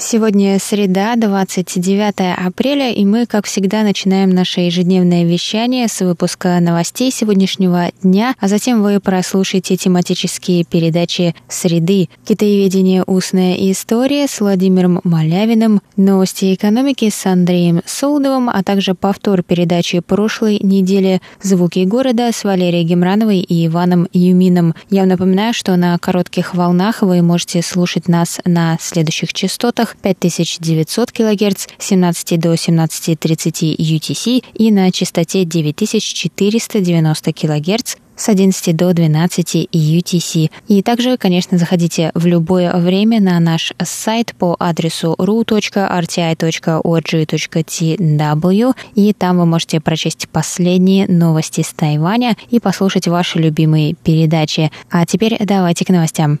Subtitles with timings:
[0.00, 7.10] Сегодня среда, 29 апреля, и мы, как всегда, начинаем наше ежедневное вещание с выпуска новостей
[7.10, 13.02] сегодняшнего дня, а затем вы прослушаете тематические передачи «Среды», «Китаеведение.
[13.08, 20.60] Устная история» с Владимиром Малявиным, «Новости экономики» с Андреем Солдовым, а также повтор передачи прошлой
[20.62, 24.76] недели «Звуки города» с Валерией Гемрановой и Иваном Юмином.
[24.90, 31.66] Я напоминаю, что на коротких волнах вы можете слушать нас на следующих частотах 5900 кГц
[31.78, 40.50] с 17 до 17.30 UTC и на частоте 9490 кГц с 11 до 12 UTC.
[40.68, 45.94] И также, конечно, заходите в любое время на наш сайт по адресу ru.rti.org.tw,
[48.94, 54.70] и там вы можете прочесть последние новости с Тайваня и послушать ваши любимые передачи.
[54.90, 56.40] А теперь давайте к новостям.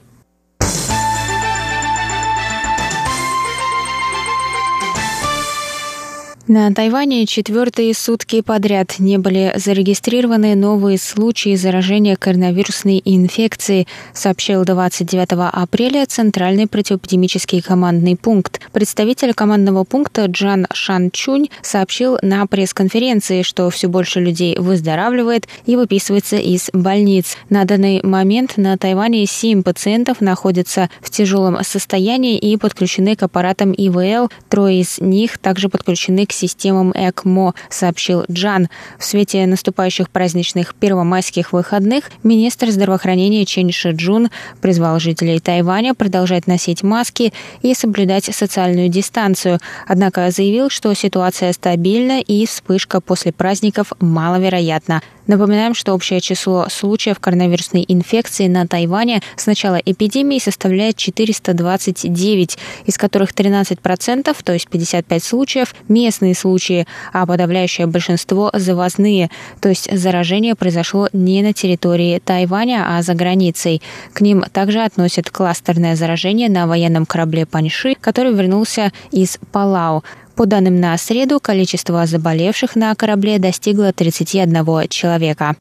[6.50, 15.28] На Тайване четвертые сутки подряд не были зарегистрированы новые случаи заражения коронавирусной инфекцией, сообщил 29
[15.52, 18.62] апреля Центральный противоэпидемический командный пункт.
[18.72, 26.36] Представитель командного пункта Джан Шанчунь сообщил на пресс-конференции, что все больше людей выздоравливает и выписывается
[26.36, 27.36] из больниц.
[27.50, 33.74] На данный момент на Тайване 7 пациентов находятся в тяжелом состоянии и подключены к аппаратам
[33.74, 34.30] ИВЛ.
[34.48, 38.68] Трое из них также подключены к системам ЭКМО, сообщил Джан.
[38.98, 44.30] В свете наступающих праздничных первомайских выходных министр здравоохранения Чен Шиджун
[44.60, 47.32] призвал жителей Тайваня продолжать носить маски
[47.62, 55.02] и соблюдать социальную дистанцию, однако заявил, что ситуация стабильна и вспышка после праздников маловероятна.
[55.28, 62.96] Напоминаем, что общее число случаев коронавирусной инфекции на Тайване с начала эпидемии составляет 429, из
[62.96, 69.30] которых 13%, то есть 55 случаев, местные случаи, а подавляющее большинство завозные,
[69.60, 73.82] то есть заражение произошло не на территории Тайваня, а за границей.
[74.14, 80.02] К ним также относят кластерное заражение на военном корабле Паньши, который вернулся из Палау.
[80.38, 85.56] По данным на среду, количество заболевших на корабле достигло 31 человека.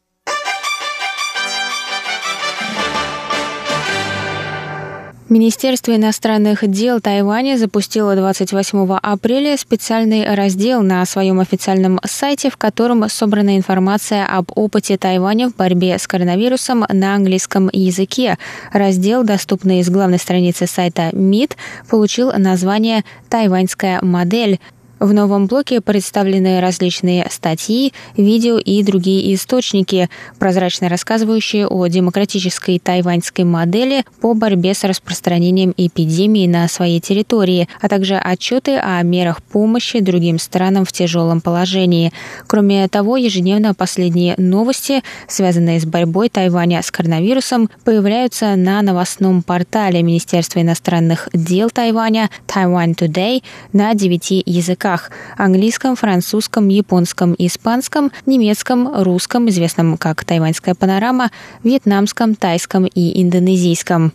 [5.30, 13.10] Министерство иностранных дел Тайваня запустило 28 апреля специальный раздел на своем официальном сайте, в котором
[13.10, 18.38] собрана информация об опыте Тайваня в борьбе с коронавирусом на английском языке.
[18.72, 21.58] Раздел, доступный с главной страницы сайта МИД,
[21.90, 24.62] получил название «Тайваньская модель»,
[25.00, 30.10] в новом блоке представлены различные статьи, видео и другие источники,
[30.40, 37.90] прозрачно рассказывающие о демократической тайваньской модели по борьбе с распространением эпидемии на своей территории, а
[37.90, 42.12] также отчеты о мерах помощи другим странам в тяжелом положении.
[42.48, 50.02] Кроме того, ежедневно последние новости, связанные с борьбой Тайваня с коронавирусом, появляются на новостном портале
[50.02, 53.44] Министерства иностранных дел Тайваня Taiwan Today
[53.74, 61.32] на девяти языках языках– английском, французском, японском, испанском, немецком, русском, известном как «Тайваньская панорама»,
[61.64, 64.14] вьетнамском, тайском и индонезийском.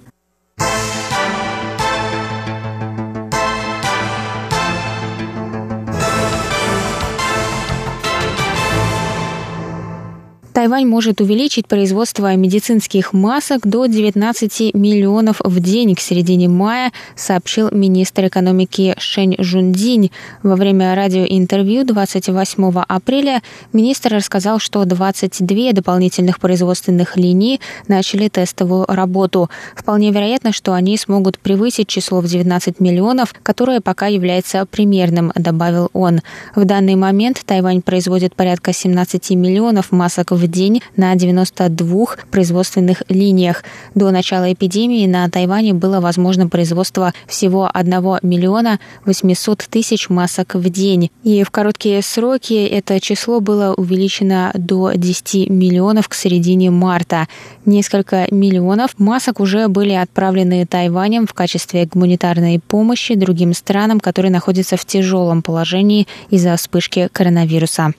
[10.62, 17.68] Тайвань может увеличить производство медицинских масок до 19 миллионов в день к середине мая, сообщил
[17.72, 20.12] министр экономики Шэнь Жундинь.
[20.44, 23.42] Во время радиоинтервью 28 апреля
[23.72, 27.58] министр рассказал, что 22 дополнительных производственных линии
[27.88, 29.50] начали тестовую работу.
[29.74, 35.90] Вполне вероятно, что они смогут превысить число в 19 миллионов, которое пока является примерным, добавил
[35.92, 36.20] он.
[36.54, 43.64] В данный момент Тайвань производит порядка 17 миллионов масок в день на 92 производственных линиях.
[43.96, 50.70] До начала эпидемии на Тайване было возможно производство всего 1 миллиона 800 тысяч масок в
[50.70, 51.10] день.
[51.24, 57.26] И в короткие сроки это число было увеличено до 10 миллионов к середине марта.
[57.64, 64.76] Несколько миллионов масок уже были отправлены Тайванем в качестве гуманитарной помощи другим странам, которые находятся
[64.76, 67.94] в тяжелом положении из-за вспышки коронавируса.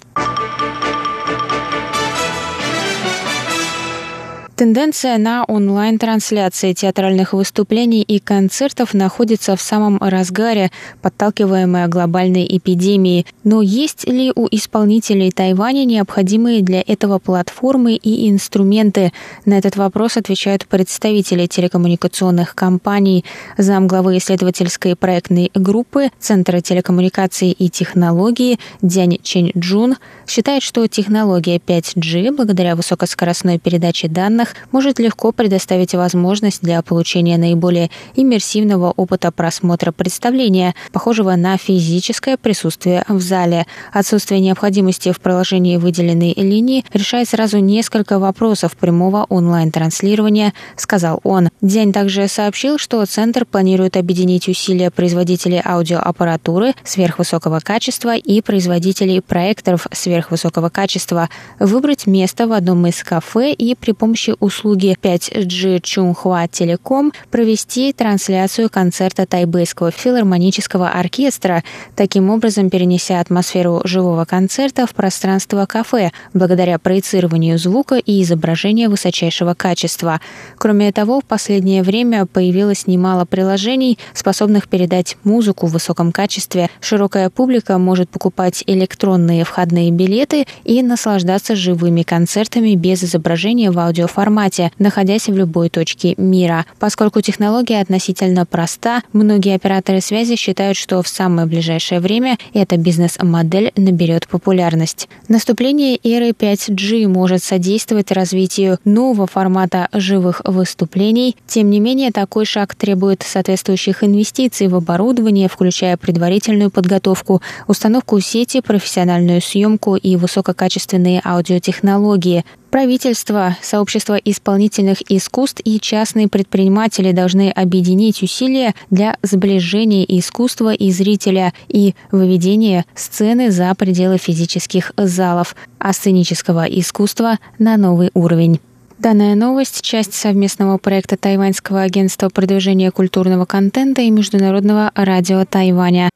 [4.56, 10.70] Тенденция на онлайн-трансляции театральных выступлений и концертов находится в самом разгаре,
[11.02, 13.26] подталкиваемая глобальной эпидемией.
[13.44, 19.12] Но есть ли у исполнителей Тайваня необходимые для этого платформы и инструменты?
[19.46, 23.26] На этот вопрос отвечают представители телекоммуникационных компаний.
[23.58, 29.96] Замглавы исследовательской проектной группы Центра телекоммуникаций и технологий Дянь Чень Джун
[30.28, 37.90] считает, что технология 5G, благодаря высокоскоростной передаче данных может легко предоставить возможность для получения наиболее
[38.16, 43.66] иммерсивного опыта просмотра представления, похожего на физическое присутствие в зале.
[43.92, 51.50] Отсутствие необходимости в проложении выделенной линии решает сразу несколько вопросов прямого онлайн-транслирования, сказал он.
[51.62, 59.88] День также сообщил, что Центр планирует объединить усилия производителей аудиоаппаратуры сверхвысокого качества и производителей проекторов
[59.92, 61.30] сверхвысокого качества,
[61.60, 68.70] выбрать место в одном из кафе и при помощи услуги 5G Чунхуа Телеком провести трансляцию
[68.70, 71.64] концерта Тайбэйского филармонического оркестра,
[71.96, 79.54] таким образом перенеся атмосферу живого концерта в пространство кафе благодаря проецированию звука и изображения высочайшего
[79.54, 80.20] качества.
[80.58, 86.70] Кроме того, в последнее время появилось немало приложений, способных передать музыку в высоком качестве.
[86.82, 94.23] Широкая публика может покупать электронные входные билеты и наслаждаться живыми концертами без изображения в аудиоформате
[94.24, 96.66] формате, находясь в любой точке мира.
[96.80, 103.74] Поскольку технология относительно проста, многие операторы связи считают, что в самое ближайшее время эта бизнес-модель
[103.76, 105.10] наберет популярность.
[105.28, 111.36] Наступление эры 5G может содействовать развитию нового формата живых выступлений.
[111.46, 118.62] Тем не менее, такой шаг требует соответствующих инвестиций в оборудование, включая предварительную подготовку, установку сети,
[118.62, 122.46] профессиональную съемку и высококачественные аудиотехнологии.
[122.74, 131.54] Правительство, сообщество исполнительных искусств и частные предприниматели должны объединить усилия для сближения искусства и зрителя
[131.68, 138.60] и выведения сцены за пределы физических залов, а сценического искусства на новый уровень.
[138.98, 146.10] Данная новость– часть совместного проекта Тайваньского агентства продвижения культурного контента и Международного радио Тайваня.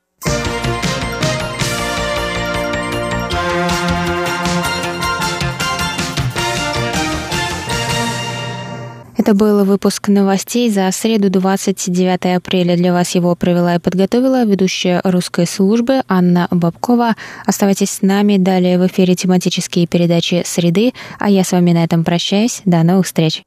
[9.28, 12.78] Это был выпуск новостей за среду 29 апреля.
[12.78, 17.18] Для вас его провела и подготовила ведущая русской службы Анна Бабкова.
[17.46, 18.38] Оставайтесь с нами.
[18.38, 20.94] Далее в эфире тематические передачи «Среды».
[21.20, 22.62] А я с вами на этом прощаюсь.
[22.64, 23.44] До новых встреч.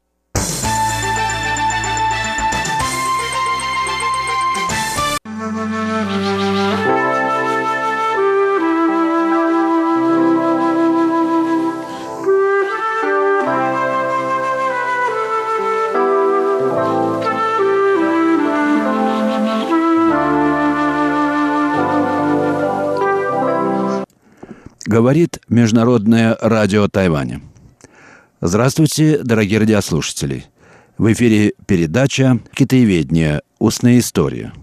[25.11, 27.41] Говорит Международное радио Тайваня.
[28.39, 30.45] Здравствуйте, дорогие радиослушатели.
[30.97, 33.41] В эфире передача «Китаеведение.
[33.59, 34.53] Устная история».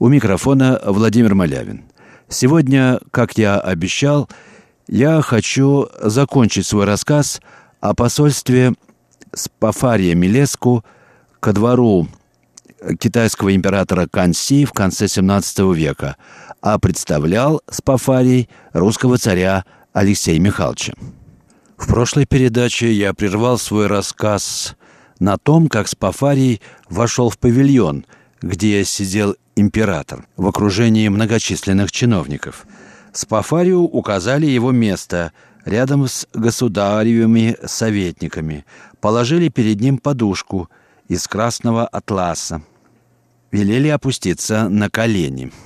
[0.00, 1.84] У микрофона Владимир Малявин.
[2.28, 4.28] Сегодня, как я обещал,
[4.88, 7.40] я хочу закончить свой рассказ
[7.80, 8.74] о посольстве
[9.32, 10.84] Спафария Милеску
[11.38, 12.08] ко двору
[12.98, 16.16] китайского императора Канси в конце XVII века–
[16.66, 19.64] а представлял Спафарий русского царя
[19.96, 20.92] Алексея Михайловича.
[21.78, 24.76] В прошлой передаче я прервал свой рассказ
[25.20, 26.60] на том, как Спафарий
[26.90, 28.04] вошел в павильон,
[28.42, 32.66] где сидел император в окружении многочисленных чиновников.
[33.14, 35.32] Спафарию указали его место
[35.64, 38.66] рядом с государевыми советниками,
[39.00, 40.68] положили перед ним подушку
[41.08, 42.60] из красного атласа,
[43.50, 45.52] велели опуститься на колени–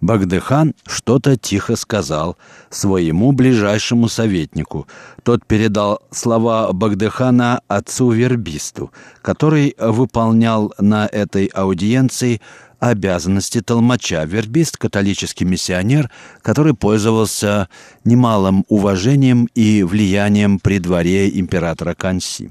[0.00, 2.36] Багдыхан что-то тихо сказал
[2.70, 4.86] своему ближайшему советнику.
[5.22, 12.40] Тот передал слова Багдыхана отцу Вербисту, который выполнял на этой аудиенции
[12.80, 14.24] обязанности толмача.
[14.24, 16.10] Вербист– католический миссионер,
[16.42, 17.68] который пользовался
[18.04, 22.50] немалым уважением и влиянием при дворе императора Канси.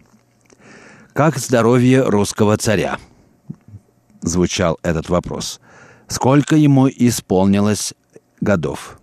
[1.14, 2.98] «Как здоровье русского царя?»–
[4.24, 5.60] звучал этот вопрос–
[6.14, 7.96] сколько ему исполнилось
[8.40, 9.00] годов.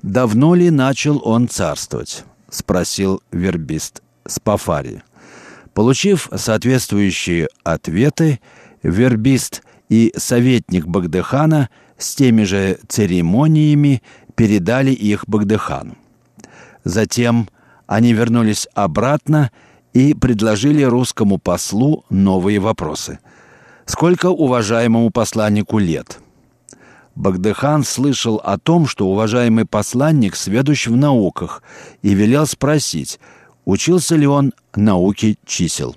[0.00, 5.02] «Давно ли начал он царствовать?»— спросил вербист Спафари.
[5.74, 8.40] Получив соответствующие ответы,
[8.82, 14.02] вербист и советник Багдыхана с теми же церемониями
[14.34, 15.98] передали их Багдыхану.
[16.82, 17.50] Затем
[17.86, 19.50] они вернулись обратно
[19.92, 23.18] и предложили русскому послу новые вопросы.
[23.84, 26.21] Сколько уважаемому посланнику лет?
[27.14, 31.62] Багдыхан слышал о том, что уважаемый посланник сведущ в науках,
[32.00, 33.20] и велел спросить,
[33.64, 35.96] учился ли он науке чисел.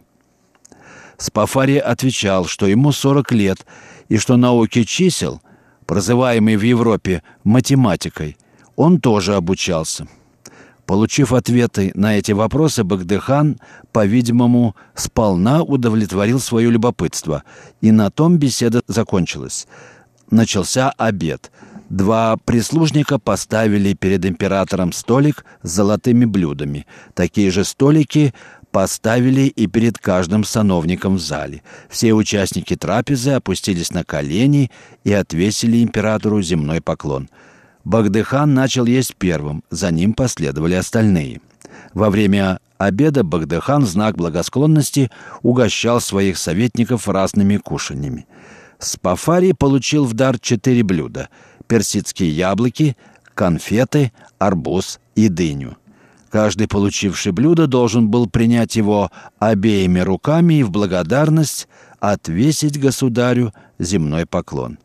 [1.17, 3.65] Спафари отвечал, что ему 40 лет,
[4.09, 5.41] и что науке чисел,
[5.85, 8.37] прозываемой в Европе математикой,
[8.75, 10.07] он тоже обучался.
[10.85, 13.57] Получив ответы на эти вопросы, Багдыхан,
[13.91, 17.43] по-видимому, сполна удовлетворил свое любопытство,
[17.81, 19.65] и на том беседа закончилась–
[20.29, 21.51] начался обед.
[21.89, 26.87] Два прислужника поставили перед императором столик с золотыми блюдами.
[27.13, 28.33] Такие же столики
[28.71, 31.61] поставили и перед каждым сановником в зале.
[31.89, 34.71] Все участники трапезы опустились на колени
[35.03, 37.29] и отвесили императору земной поклон.
[37.85, 41.39] Багдыхан начал есть первым, за ним последовали остальные.
[41.93, 48.27] Во время обеда Багдыхан в знак благосклонности угощал своих советников разными кушаньями.
[48.79, 51.29] Спафари получил в дар четыре блюда–
[51.67, 52.95] персидские яблоки,
[53.33, 55.77] конфеты, арбуз и дыню.
[56.29, 61.67] Каждый, получивший блюдо, должен был принять его обеими руками и в благодарность
[61.99, 64.77] отвесить государю земной поклон.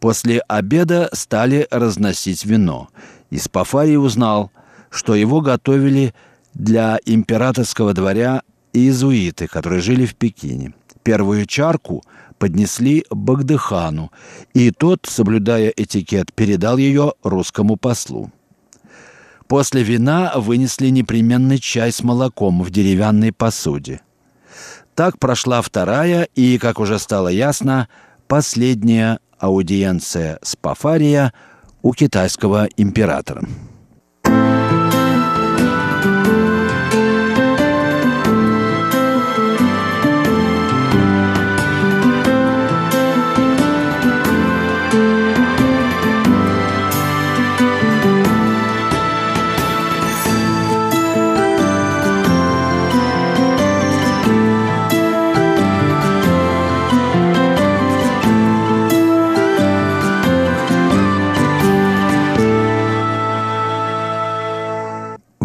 [0.00, 2.88] После обеда стали разносить вино,
[3.30, 4.50] и Спафарий узнал,
[4.90, 6.14] что его готовили
[6.54, 10.72] для императорского дворя иезуиты, которые жили в Пекине.
[11.02, 12.02] Первую чарку–
[12.38, 14.12] поднесли Багдыхану,
[14.54, 18.30] и тот, соблюдая этикет, передал ее русскому послу.
[19.48, 24.00] После вина вынесли непременный чай с молоком в деревянной посуде.
[24.94, 27.88] Так прошла вторая и, как уже стало ясно,
[28.26, 31.32] последняя аудиенция с Пафария
[31.82, 33.46] у китайского императора.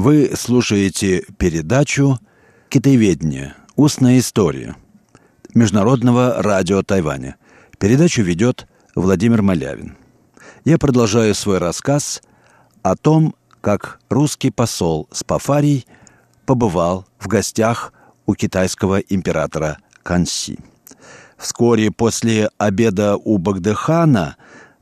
[0.03, 2.17] Вы слушаете передачу
[2.69, 3.53] «Китаеведение.
[3.75, 4.75] Устная история»
[5.53, 7.35] Международного радио Тайваня.
[7.77, 8.65] Передачу ведет
[8.95, 9.95] Владимир Малявин.
[10.65, 12.23] Я продолжаю свой рассказ
[12.81, 15.85] о том, как русский посол Спафарий
[16.47, 17.93] побывал в гостях
[18.25, 20.57] у китайского императора Канси.
[21.37, 24.35] Вскоре после обеда у Багдыхана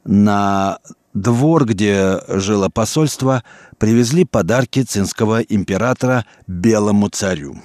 [0.06, 0.80] на
[1.14, 3.44] двор, где жило посольство,
[3.78, 7.58] привезли подарки цинского императора белому царю.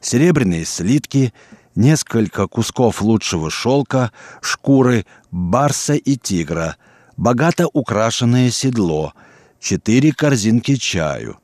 [0.00, 1.32] Серебряные слитки,
[1.74, 6.76] несколько кусков лучшего шелка, шкуры барса и тигра,
[7.16, 9.12] богато украшенное седло,
[9.60, 11.38] четыре корзинки чаю,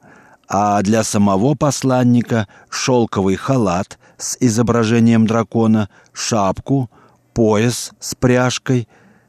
[0.48, 6.90] а для самого посланника шелковый халат с изображением дракона, шапку,
[7.32, 8.88] пояс с пряжкой,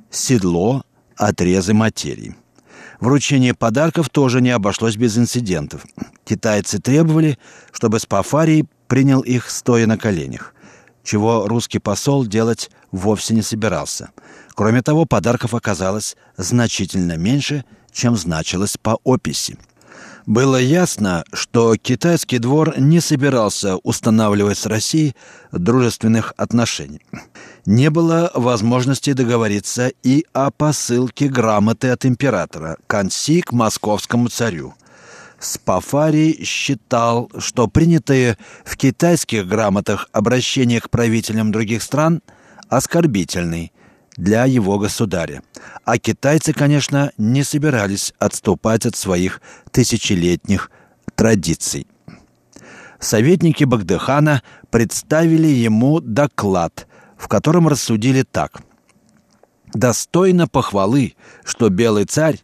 [0.10, 0.84] седло,
[1.16, 2.36] отрезы материи.
[3.00, 5.86] Вручение подарков тоже не обошлось без инцидентов.
[6.24, 7.40] Китайцы требовали,
[7.72, 10.54] чтобы Спафарий принял их стоя на коленях,
[11.04, 14.12] чего русский посол делать вовсе не собирался.
[14.54, 19.58] Кроме того, подарков оказалось значительно меньше, чем значилось по описи.
[20.26, 25.16] Было ясно, что китайский двор не собирался устанавливать с Россией
[25.52, 27.02] дружественных отношений.
[27.66, 34.76] Не было возможности договориться и о посылке грамоты от императора Канси к московскому царю.
[35.40, 42.22] Спафарий считал, что принятые в китайских грамотах обращения к правителям других стран
[42.70, 43.72] оскорбительны,
[44.18, 45.42] для его государя.
[45.86, 49.42] А китайцы, конечно, не собирались отступать от своих
[49.72, 50.72] тысячелетних
[51.16, 51.88] традиций.
[53.00, 56.88] Советники Багдыхана представили ему доклад,
[57.18, 58.62] в котором рассудили так.
[59.74, 62.40] «Достойно похвалы, что белый царь,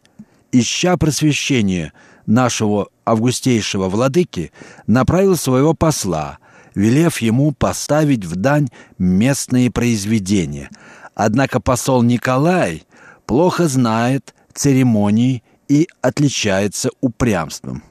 [0.52, 1.94] ища просвещения
[2.26, 4.52] нашего августейшего владыки,
[4.88, 6.40] направил своего посла,
[6.74, 10.70] велев ему поставить в дань местные произведения.
[11.20, 12.84] Однако посол Николай
[13.26, 17.84] плохо знает церемонии и отличается упрямством.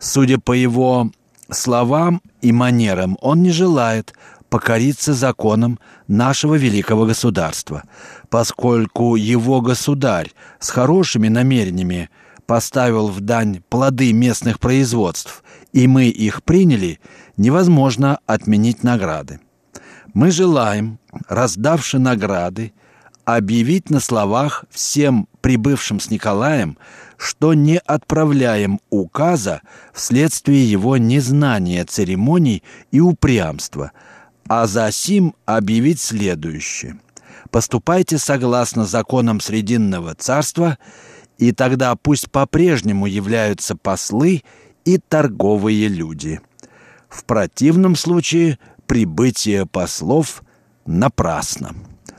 [0.00, 1.12] Судя по его
[1.52, 4.12] словам и манерам, он не желает
[4.50, 7.84] покориться законам нашего великого государства,
[8.28, 12.10] поскольку его государь с хорошими намерениями
[12.46, 16.98] поставил в дань плоды местных производств, и мы их приняли,
[17.36, 19.38] невозможно отменить награды.
[20.14, 20.98] Мы желаем,
[21.28, 22.72] раздавши награды,
[23.24, 26.78] объявить на словах всем прибывшим с Николаем,
[27.18, 29.60] что не отправляем указа
[29.92, 33.92] вследствие его незнания церемоний и упрямства,
[34.48, 36.98] а за сим объявить следующее.
[37.50, 40.78] Поступайте согласно законам Срединного царства,
[41.36, 44.42] и тогда пусть по-прежнему являются послы
[44.84, 46.40] и торговые люди.
[47.08, 50.42] В противном случае прибытие послов
[50.86, 51.76] напрасно.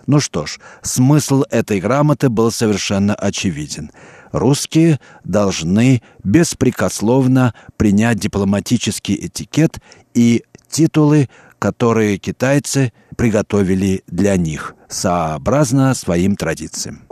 [0.07, 3.91] Ну что ж, смысл этой грамоты был совершенно очевиден.
[4.31, 9.79] Русские должны беспрекословно принять дипломатический этикет
[10.13, 17.08] и титулы, которые китайцы приготовили для них, сообразно своим традициям.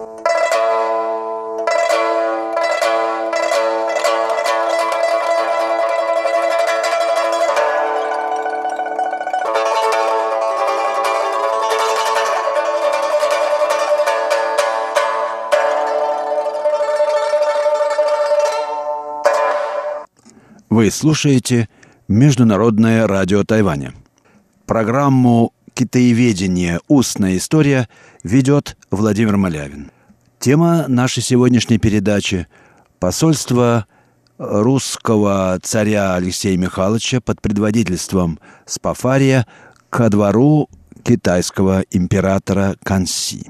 [20.70, 21.70] Вы слушаете
[22.10, 23.94] Международное радио Тайваня.
[24.66, 26.82] Программу «Китаеведение.
[26.90, 27.88] Устная история»
[28.22, 29.92] ведет Владимир Малявин.
[30.40, 32.48] Тема нашей сегодняшней передачи–
[33.00, 33.86] посольство
[34.38, 39.48] русского царя Алексея Михайловича под предводительством Спафария
[39.90, 40.70] ко двору
[41.02, 43.50] китайского императора Канси.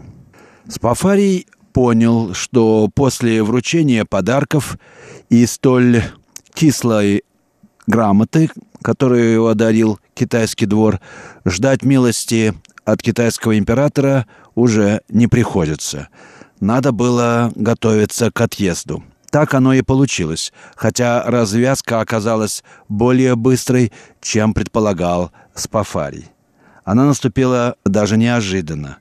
[0.67, 4.77] Спафарий понял, что после вручения подарков
[5.29, 6.03] и столь
[6.57, 7.23] кислой
[7.85, 8.49] грамоты,
[8.81, 10.99] которую его одарил китайский двор,
[11.45, 16.07] ждать милости от китайского императора уже не приходится.
[16.59, 19.03] Надо было готовиться к отъезду.
[19.29, 26.25] Так оно и получилось, хотя развязка оказалась более быстрой, чем предполагал Спафарий.
[26.85, 28.97] Она наступила даже неожиданно.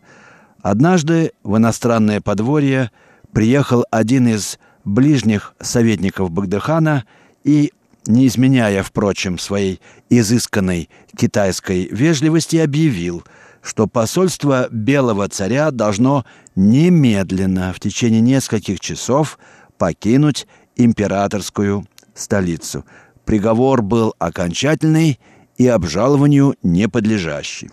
[0.60, 2.90] Однажды в иностранное подворье
[3.32, 7.06] приехал один из ближних советников Багдыхана–
[7.46, 7.72] и,
[8.06, 9.80] не изменяя, впрочем, своей
[10.10, 13.24] изысканной китайской вежливости, объявил,
[13.62, 19.38] что посольство Белого царя должно немедленно в течение нескольких часов
[19.78, 22.84] покинуть императорскую столицу.
[23.24, 25.20] Приговор был окончательный
[25.56, 27.70] и обжалованию не подлежащий.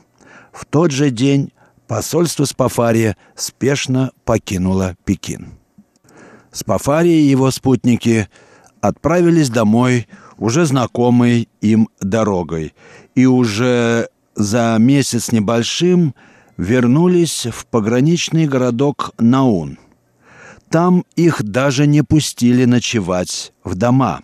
[0.52, 1.52] В тот же день
[1.88, 5.54] посольство Спафария спешно покинуло Пекин.
[6.52, 8.30] Спафария и его спутники–
[8.84, 12.74] отправились домой уже знакомой им дорогой
[13.16, 16.14] и уже за месяц небольшим
[16.58, 19.80] вернулись в пограничный городок Наун.
[20.70, 24.22] Там их даже не пустили ночевать в дома.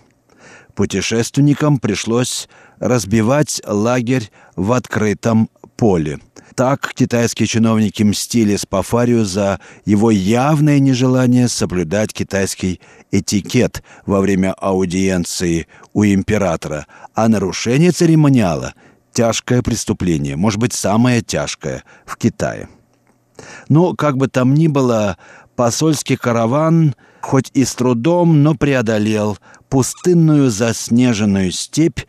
[0.76, 6.20] Путешественникам пришлось разбивать лагерь в открытом поле–
[6.60, 15.68] так китайские чиновники мстили Спафарию за его явное нежелание соблюдать китайский этикет во время аудиенции
[15.94, 18.74] у императора, а нарушение церемониала–
[19.14, 22.68] тяжкое преступление, может быть, самое тяжкое в Китае.
[23.70, 25.18] Но, как бы там ни было,
[25.56, 29.38] посольский караван хоть и с трудом, но преодолел
[29.70, 32.02] пустынную заснеженную степь,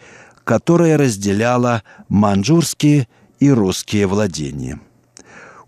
[0.43, 3.07] которая разделяла манчжурские
[3.41, 4.79] и русские владения.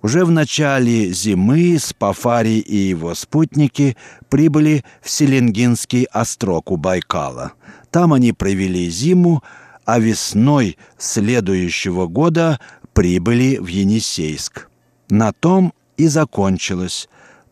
[0.03, 3.97] Уже в начале зимы Спафари и его спутники
[4.29, 7.53] прибыли в Селенгинский острог у Байкала.
[7.91, 9.43] Там они провели зиму,
[9.85, 12.61] а весной следующего года
[12.93, 14.69] прибыли в Енисейск.
[15.09, 17.09] На том и закончилась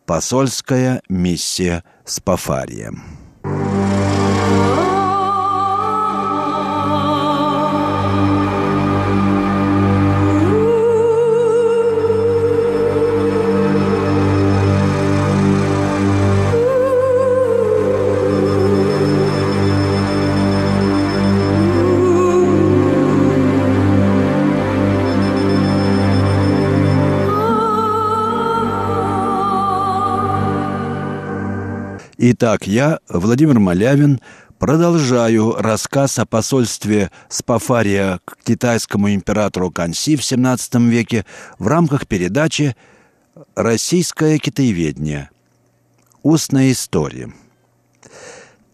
[0.07, 2.93] посольская миссия Спафария.
[32.23, 34.21] Итак, я, Владимир Малявин,
[34.59, 41.25] продолжаю рассказ о посольстве Спафария к китайскому императору Канси в XVII веке
[41.59, 42.77] в рамках передачи
[43.55, 45.31] «Российское китаеведение.
[46.23, 47.33] Устная история».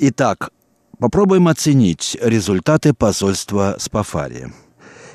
[0.01, 0.51] Итак,
[0.99, 4.53] попробуем оценить результаты посольства Спафария.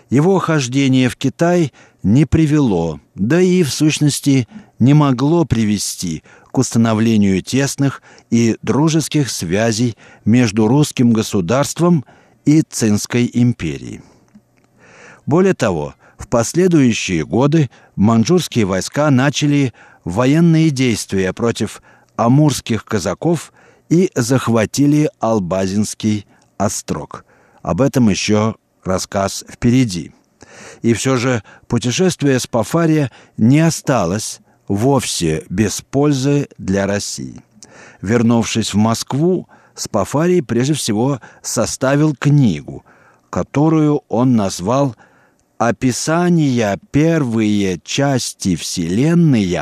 [0.10, 4.48] Его хождение в Китай не привело, да и в сущности
[4.80, 12.06] не могло привести к установлению тесных и дружеских связей между русским государством
[12.46, 14.02] и Цинской империей.
[15.26, 21.82] Более того, в последующие годы манчжурские войска начали военные действия против
[22.16, 23.54] амурских казаков
[23.90, 26.26] и захватили Албазинский
[26.58, 27.26] острог.
[27.62, 30.12] Об этом еще рассказ впереди.
[30.82, 34.41] И все же путешествие с Пафария не осталось
[34.72, 37.42] вовсе без пользы для России.
[38.02, 42.86] Вернувшись в Москву, Спафарий прежде всего составил книгу,
[43.30, 44.96] которую он назвал
[45.58, 49.58] «Описание первые части Вселенной,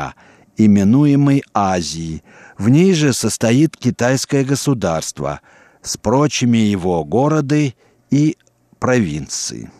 [0.56, 2.22] именуемой Азией».
[2.56, 5.40] В ней же состоит китайское государство
[5.82, 7.74] с прочими его городы
[8.10, 8.36] и
[8.78, 9.70] провинции.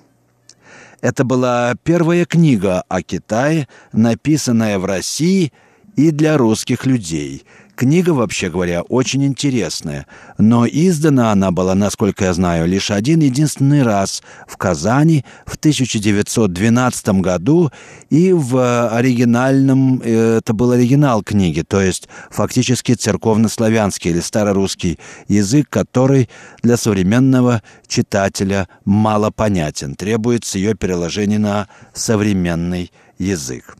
[1.00, 5.52] Это была первая книга о Китае, написанная в России
[5.96, 7.44] и для русских людей–
[7.80, 13.82] Книга, вообще говоря, очень интересная, но издана она была, насколько я знаю, лишь один единственный
[13.82, 17.70] раз в Казани в 1912 году
[18.10, 25.70] и в оригинальном, э, это был оригинал книги, то есть фактически церковнославянский или старорусский язык,
[25.70, 26.28] который
[26.62, 29.94] для современного читателя мало понятен.
[29.94, 33.78] Требуется ее переложение на современный язык.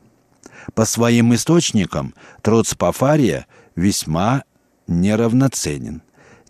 [0.73, 4.43] По своим источникам труд Спафария– весьма
[4.87, 6.01] неравноценен.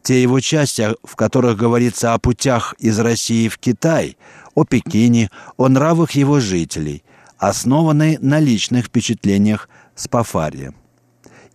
[0.02, 4.18] Те его части, в которых говорится о путях из России в Китай,
[4.56, 7.04] о Пекине, о нравах его жителей,
[7.38, 10.74] основаны на личных впечатлениях Спафария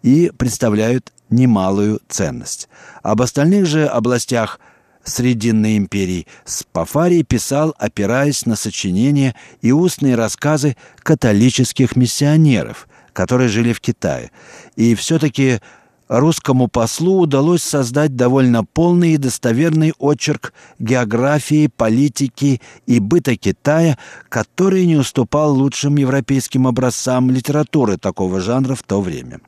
[0.03, 2.69] и представляют немалую ценность.
[3.03, 4.61] Об остальных же областях
[5.03, 13.81] Срединной империи Спафарий писал, опираясь на сочинения и устные рассказы католических миссионеров– которые жили в
[13.81, 14.31] Китае.
[14.77, 15.61] И все-таки
[16.07, 23.97] русскому послу удалось создать довольно полный и достоверный очерк географии, политики и быта Китая,
[24.29, 29.41] который не уступал лучшим европейским образцам литературы такого жанра в то время.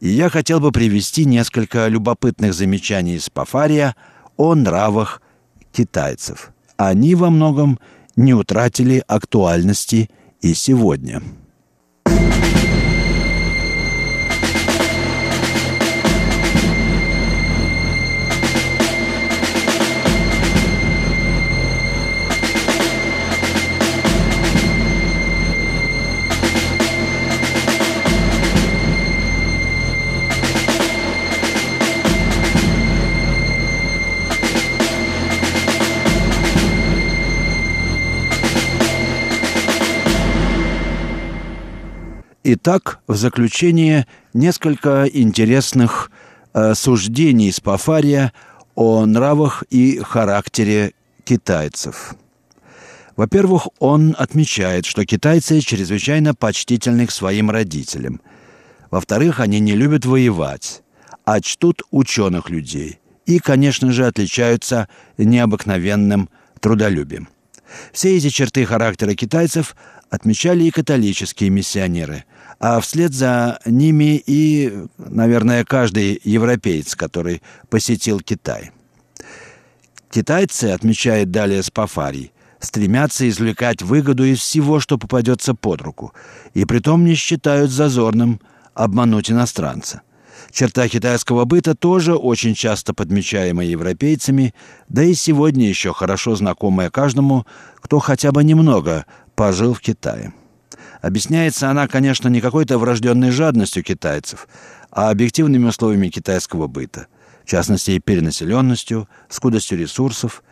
[0.00, 3.94] И я хотел бы привести несколько любопытных замечаний из Пафария
[4.36, 5.22] о нравах
[5.72, 6.50] китайцев.
[6.76, 7.78] Они во многом
[8.16, 11.22] не утратили актуальности и сегодня.
[42.48, 46.12] Итак, в заключение несколько интересных
[46.54, 48.32] э, суждений Спафария
[48.76, 50.92] о нравах и характере
[51.24, 52.14] китайцев.
[53.16, 58.20] Во-первых, он отмечает, что китайцы чрезвычайно почтительны к своим родителям.
[58.92, 60.84] Во-вторых, они не любят воевать,
[61.24, 63.00] а чтут ученых людей.
[63.24, 64.86] И, конечно же, отличаются
[65.18, 66.30] необыкновенным
[66.60, 67.28] трудолюбием.
[67.92, 69.74] Все эти черты характера китайцев
[70.10, 72.22] отмечали и католические миссионеры–
[72.58, 78.70] а вслед за ними и, наверное, каждый европеец, который посетил Китай.
[80.10, 86.12] Китайцы, отмечает далее Спафарий, стремятся извлекать выгоду из всего, что попадется под руку,
[86.54, 88.40] и притом не считают зазорным
[88.74, 90.02] обмануть иностранца.
[90.52, 94.54] Черта китайского быта тоже очень часто подмечаемая европейцами,
[94.88, 100.32] да и сегодня еще хорошо знакомая каждому, кто хотя бы немного пожил в Китае.
[101.00, 104.48] Объясняется она, конечно, не какой-то врожденной жадностью китайцев,
[104.90, 107.06] а объективными условиями китайского быта,
[107.44, 110.42] в частности, и перенаселенностью, скудостью ресурсов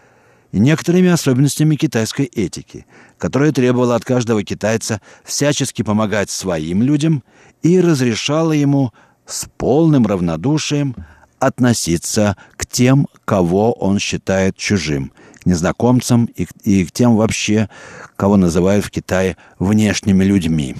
[0.52, 2.87] и некоторыми особенностями китайской этики,
[3.18, 7.24] которая требовала от каждого китайца всячески помогать своим людям
[7.62, 8.92] и разрешала ему
[9.26, 10.94] с полным равнодушием
[11.38, 15.12] относиться к тем, кого он считает чужим–
[15.44, 17.68] незнакомцам и, и к тем вообще,
[18.16, 20.76] кого называют в Китае внешними людьми.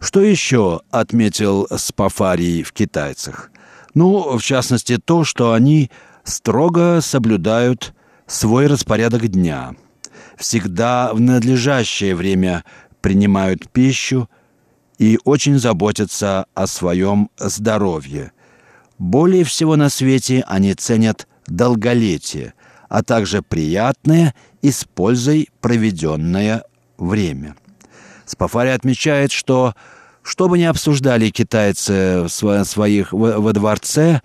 [0.00, 3.50] Что еще отметил Спафарий в китайцах?
[3.94, 5.90] Ну, в частности, то, что они
[6.22, 7.94] строго соблюдают
[8.26, 9.74] свой распорядок дня,
[10.36, 12.64] всегда в надлежащее время
[13.00, 14.28] принимают пищу
[14.98, 18.32] и очень заботятся о своем здоровье.
[18.98, 22.54] Более всего на свете они ценят долголетие,
[22.88, 26.64] а также приятное и с пользой проведенное
[26.98, 27.56] время.
[28.24, 29.74] Спафари отмечает, что
[30.22, 34.22] что бы ни обсуждали китайцы в своих во дворце,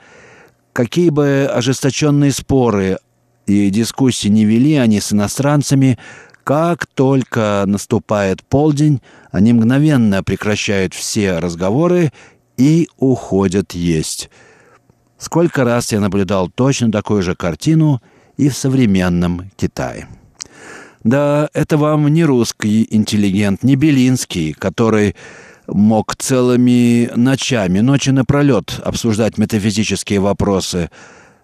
[0.74, 2.98] какие бы ожесточенные споры
[3.46, 6.00] и дискуссии не вели они с иностранцами,
[6.44, 12.12] как только наступает полдень, они мгновенно прекращают все разговоры
[12.58, 14.32] и уходят есть.
[15.20, 18.02] Сколько раз я наблюдал точно такую же картину
[18.42, 20.08] и в современном Китае.
[21.04, 25.16] Да, это вам не русский интеллигент, не Белинский, который
[25.68, 30.90] мог целыми ночами, ночи напролет обсуждать метафизические вопросы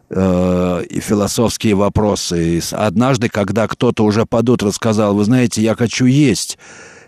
[0.09, 2.57] э, и философские вопросы.
[2.57, 6.57] И однажды, когда кто-то уже под утро сказал, вы знаете, я хочу есть,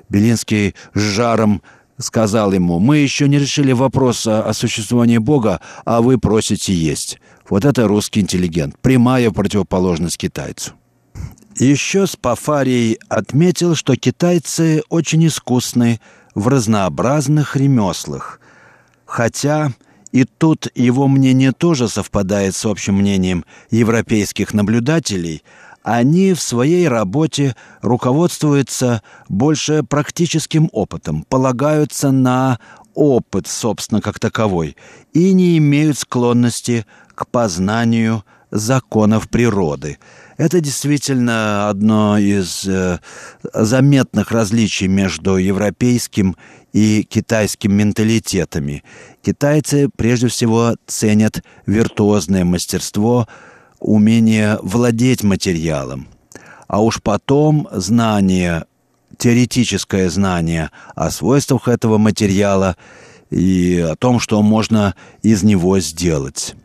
[0.07, 1.63] Белинский с жаром
[1.97, 7.19] сказал ему, мы еще не решили вопрос о, о существовании Бога, а вы просите есть.
[7.49, 10.73] Вот это русский интеллигент, прямая противоположность китайцу.
[11.57, 15.99] Еще Спафарий отметил, что китайцы очень искусны
[16.35, 18.39] в разнообразных ремеслах.
[19.05, 19.73] Хотя
[20.11, 25.43] и тут его мнение тоже совпадает с общим мнением европейских наблюдателей,
[25.83, 32.59] они в своей работе руководствуются больше практическим опытом, полагаются на
[32.93, 34.75] опыт, собственно, как таковой,
[35.13, 39.97] и не имеют склонности к познанию законов природы–
[40.39, 42.99] это действительно одно из э,
[43.53, 46.37] заметных различий между европейским
[46.71, 48.85] и китайским менталитетами.
[49.21, 53.27] Китайцы прежде всего ценят виртуозное мастерство,
[53.79, 56.07] умение владеть материалом.
[56.67, 58.65] А уж потом знание,
[59.17, 62.75] теоретическое знание о свойствах этого материала
[63.29, 66.55] и о том, что можно из него сделать.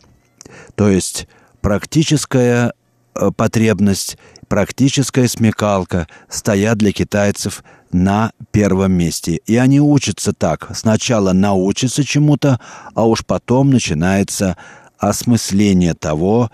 [0.74, 1.26] То есть
[1.60, 2.72] практическое
[3.14, 9.40] Э, потребность, практическая смекалка стоят для китайцев на первом месте.
[9.46, 10.70] И они учатся так.
[10.74, 12.60] Сначала научатся чему-то,
[12.94, 14.56] а уж потом начинается
[14.98, 16.50] осмысление того,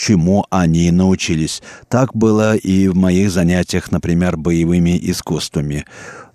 [0.00, 1.62] чему они научились.
[1.88, 5.84] Так было и в моих занятиях, например, боевыми искусствами.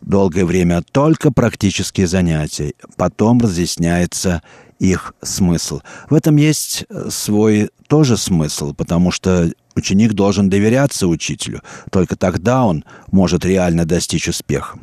[0.02, 2.74] Долгое время только практические занятия.
[2.96, 4.44] Потом разъясняется
[4.78, 5.82] их смысл.
[6.10, 11.62] В этом есть э, свой тоже смысл, потому что ученик должен доверяться учителю.
[11.92, 14.78] Только тогда он может реально достичь успеха.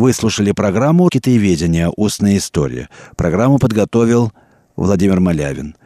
[0.00, 1.92] Вы слушали программу «Китаеведение.
[1.94, 2.88] Устная история».
[3.18, 4.32] Программу подготовил
[4.74, 5.76] Владимир Малявин.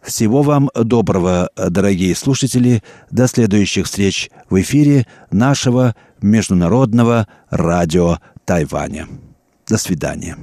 [0.00, 2.84] Всего вам доброго, дорогие слушатели.
[3.10, 9.08] До следующих встреч в эфире нашего международного радио Тайваня.
[9.66, 10.36] До свидания.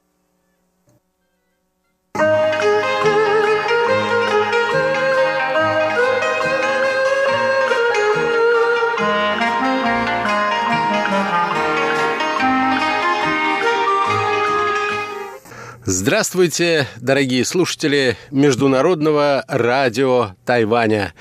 [15.95, 21.13] Здравствуйте, дорогие слушатели Международного радио Тайваня.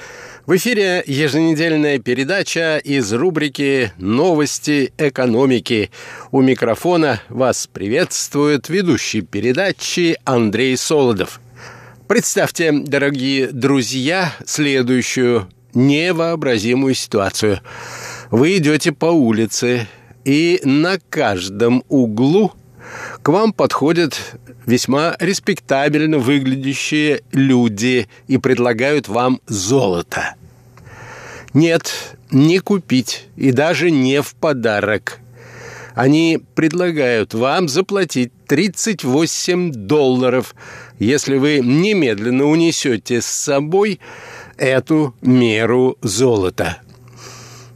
[0.46, 5.90] В эфире еженедельная передача из рубрики «Новости экономики».
[6.30, 11.42] У микрофона вас приветствует ведущий передачи Андрей Солодов.
[12.08, 17.60] Представьте, дорогие друзья, следующую невообразимую ситуацию.
[18.30, 19.86] Вы идете по улице,
[20.24, 22.52] и на каждом углу
[23.22, 24.18] к вам подходят
[24.66, 30.34] весьма респектабельно выглядящие люди и предлагают вам золото.
[31.54, 35.18] Нет, не купить и даже не в подарок.
[35.94, 40.54] Они предлагают вам заплатить 38 долларов,
[40.98, 44.00] если вы немедленно унесете с собой
[44.56, 46.78] эту меру золота.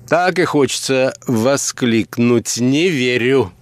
[0.08, 3.52] Так и хочется воскликнуть «Не верю».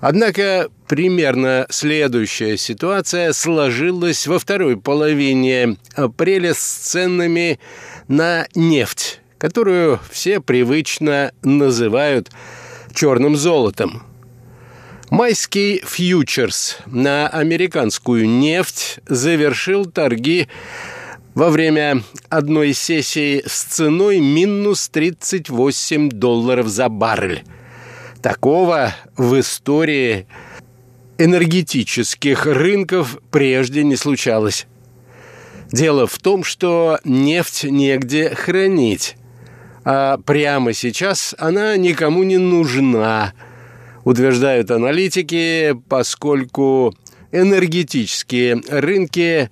[0.00, 7.60] Однако примерно следующая ситуация сложилась во второй половине апреля с ценами
[8.08, 12.32] на нефть, которую все привычно называют
[12.92, 14.02] черным золотом.
[15.10, 20.48] Майский фьючерс на американскую нефть завершил торги
[21.36, 27.44] во время одной сессии с ценой минус 38 долларов за баррель.
[28.20, 30.26] Такого в истории
[31.20, 34.66] энергетических рынков прежде не случалось.
[35.70, 39.16] Дело в том, что нефть негде хранить,
[39.84, 43.34] а прямо сейчас она никому не нужна,
[44.04, 46.96] утверждают аналитики, поскольку
[47.32, 49.50] энергетические рынки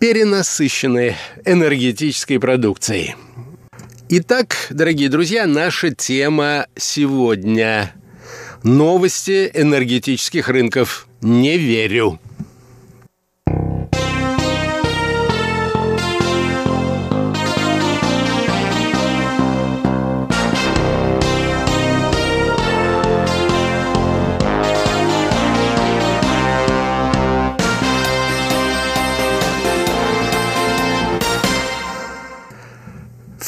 [0.00, 3.14] перенасыщены энергетической продукцией.
[4.08, 7.94] Итак, дорогие друзья, наша тема сегодня–
[8.62, 11.06] новости энергетических рынков.
[11.20, 12.18] Не верю.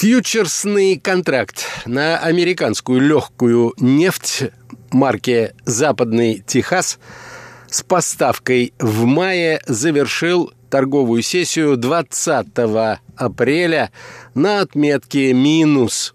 [0.04, 4.50] Фьючерсный контракт на американскую легкую нефть
[4.94, 7.00] марки «Западный Техас»
[7.68, 12.46] с поставкой в мае завершил торговую сессию 20
[13.16, 13.90] апреля
[14.34, 16.14] на отметке минус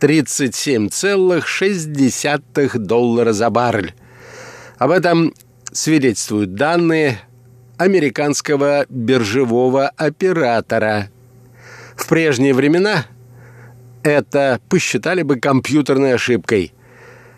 [0.00, 3.94] 37,6 доллара за баррель.
[4.78, 5.32] Об этом
[5.72, 7.20] свидетельствуют данные
[7.78, 11.10] американского биржевого оператора.
[11.96, 13.06] В прежние времена
[14.02, 16.72] это посчитали бы компьютерной ошибкой.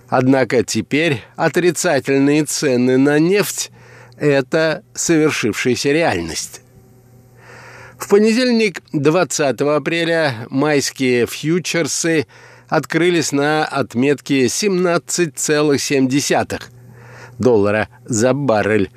[0.08, 3.70] Однако теперь отрицательные цены на нефть–
[4.16, 6.62] это совершившаяся реальность.
[7.98, 12.26] В понедельник, 20 апреля, майские фьючерсы
[12.68, 16.62] открылись на отметке 17,7
[17.38, 18.90] доллара за баррель.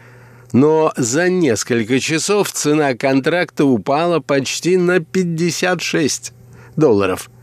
[0.54, 6.34] Но за несколько часов цена контракта упала почти на 56
[6.76, 7.32] долларов–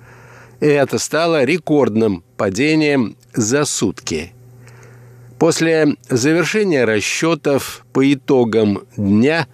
[0.61, 4.33] и это стало рекордным падением за сутки.
[5.39, 9.47] После завершения расчетов по итогам дня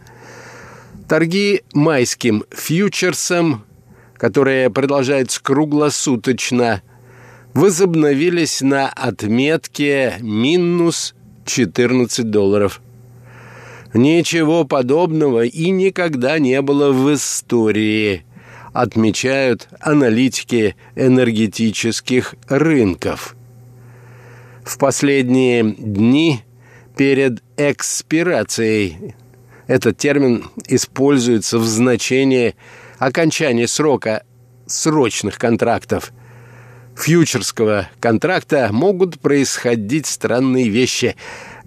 [1.09, 3.64] торги майским фьючерсом,
[4.14, 6.83] которые продолжаются круглосуточно,
[7.55, 11.14] возобновились на отметке минус
[11.47, 12.81] 14 долларов.
[13.92, 18.25] Ничего подобного и никогда не было в истории–
[18.75, 23.37] отмечают аналитики энергетических рынков.
[24.65, 26.43] В последние дни
[26.97, 29.15] перед экспирацией
[29.69, 32.57] этот термин используется в значении
[32.99, 34.25] окончания срока
[34.67, 36.13] срочных контрактов.
[36.97, 41.17] Фьючерского контракта могут происходить странные вещи,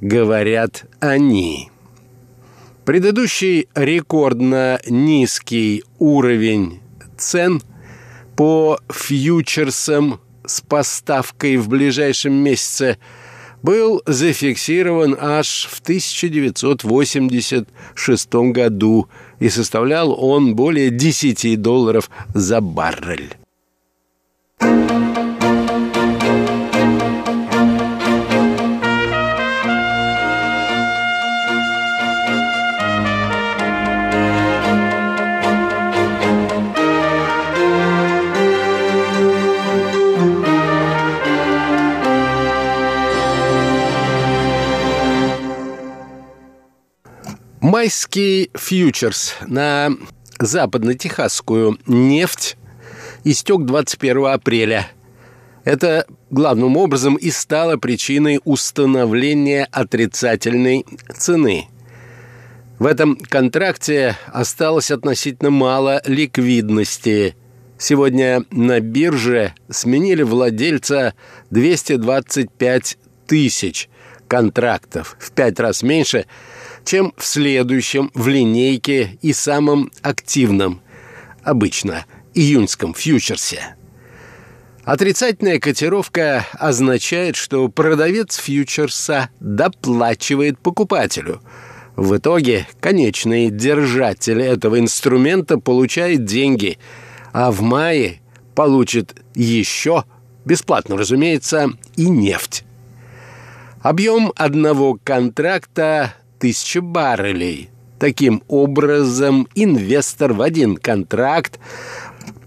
[0.02, 1.70] говорят они.
[2.86, 6.82] Предыдущий рекордно низкий уровень
[7.18, 7.62] цен
[8.36, 12.98] по фьючерсам с поставкой в ближайшем месяце
[13.64, 23.36] был зафиксирован аж в 1986 году и составлял он более 10 долларов за баррель.
[47.68, 49.92] Майский фьючерс на
[50.40, 52.56] западно-техасскую нефть
[53.26, 54.88] истек 21 апреля.
[55.66, 61.68] Это главным образом и стало причиной установления отрицательной цены.
[62.80, 67.36] В этом контракте осталось относительно мало ликвидности.
[67.78, 71.16] Сегодня на бирже сменили владельца
[71.50, 73.90] 225 тысяч
[74.28, 76.26] контрактов, в пять раз меньше–
[76.88, 80.82] чем в следующем в линейке и самом активном,
[81.44, 83.76] обычно июньском фьючерсе.
[84.86, 91.42] Отрицательная котировка означает, что продавец фьючерса доплачивает покупателю.
[91.98, 96.78] В итоге конечный держатель этого инструмента получает деньги,
[97.34, 98.22] а в мае
[98.56, 100.06] получит еще,
[100.46, 102.64] бесплатно, разумеется, и нефть.
[103.82, 107.70] Объем одного контракта тысяча баррелей.
[108.00, 111.60] Таким образом, инвестор в один контракт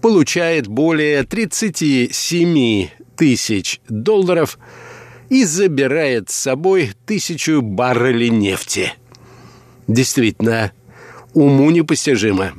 [0.01, 4.59] получает более 37 тысяч долларов
[5.29, 8.93] и забирает с собой тысячу баррелей нефти.
[9.87, 10.71] Действительно,
[11.33, 12.53] уму непостижимо.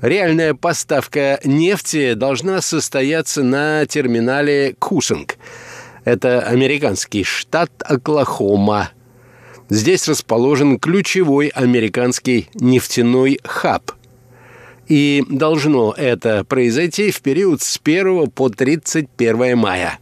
[0.00, 5.36] Реальная поставка нефти должна состояться на терминале Кушинг.
[6.04, 8.90] Это американский штат Оклахома.
[9.68, 13.92] Здесь расположен ключевой американский нефтяной хаб.
[14.86, 19.98] И должно это произойти в период с 1 по 31 мая.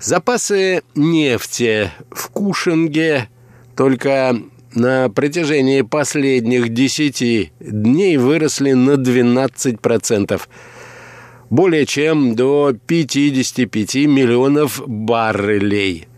[0.00, 3.28] Запасы нефти в Кушинге
[3.76, 4.36] только
[4.74, 10.40] на протяжении последних 10 дней выросли на 12%,
[11.52, 16.08] более чем до 55 миллионов баррелей.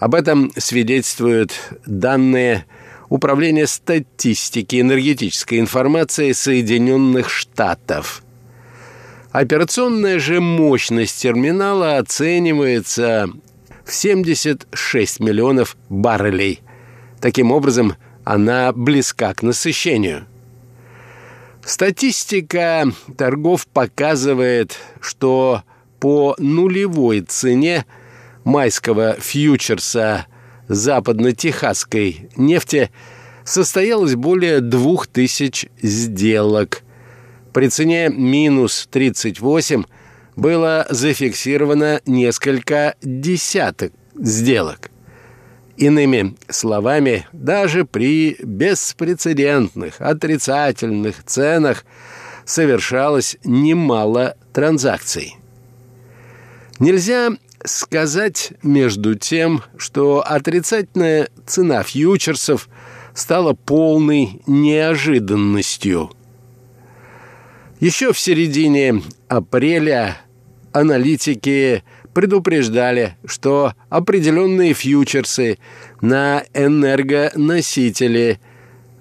[0.00, 1.52] Об этом свидетельствуют
[1.86, 2.66] данные
[3.08, 8.22] Управления статистики энергетической информации Соединенных Штатов.
[9.30, 13.30] Операционная же мощность терминала оценивается
[13.84, 16.60] в 76 миллионов баррелей–
[17.20, 17.94] Таким образом,
[18.24, 20.26] она близка к насыщению.
[21.68, 25.64] Статистика торгов показывает, что
[26.00, 27.84] по нулевой цене
[28.42, 30.24] майского фьючерса
[30.68, 32.90] западно-техасской нефти
[33.44, 36.84] состоялось более двух тысяч сделок.
[37.52, 39.84] При цене минус 38
[40.36, 44.90] было зафиксировано несколько десяток сделок–
[45.78, 51.84] Иными словами, даже при беспрецедентных отрицательных ценах
[52.44, 55.36] совершалось немало транзакций.
[56.80, 57.30] Нельзя
[57.64, 62.68] сказать между тем, что отрицательная цена фьючерсов
[63.14, 66.10] стала полной неожиданностью.
[67.78, 70.18] Еще в середине апреля
[70.72, 71.84] аналитики
[72.18, 75.56] предупреждали, что определенные фьючерсы
[76.00, 78.40] на энергоносители,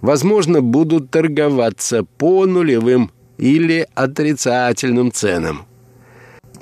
[0.02, 3.10] возможно, будут торговаться по нулевым
[3.40, 5.66] или отрицательным ценам.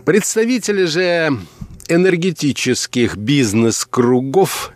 [0.06, 1.38] Представители же
[1.89, 4.72] энергетических бизнес-кругов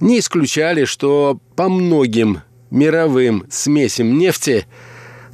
[0.00, 4.66] не исключали, что по многим мировым смесям нефти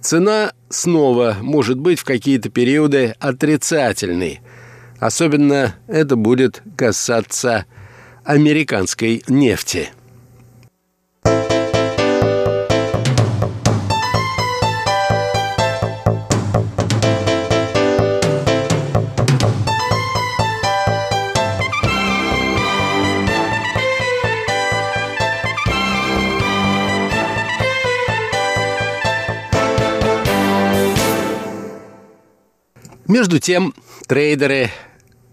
[0.00, 4.42] цена снова может быть в какие-то периоды отрицательной–
[5.00, 7.66] Особенно это будет касаться
[8.24, 9.90] американской нефти.
[33.06, 33.74] Между тем,
[34.06, 34.70] трейдеры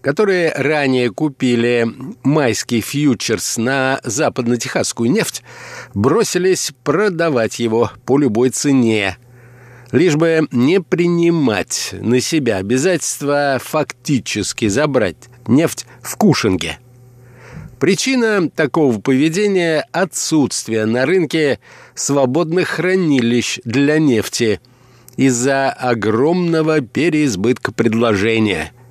[0.06, 1.84] которые ранее купили
[2.22, 5.42] майский фьючерс на западно-техасскую нефть,
[5.94, 9.16] бросились продавать его по любой цене,
[9.90, 15.16] лишь бы не принимать на себя обязательства фактически забрать
[15.48, 16.78] нефть в Кушинге.
[17.80, 21.58] Причина такого поведения– отсутствие на рынке
[21.96, 24.60] свободных хранилищ для нефти
[25.16, 28.70] из-за огромного переизбытка предложения–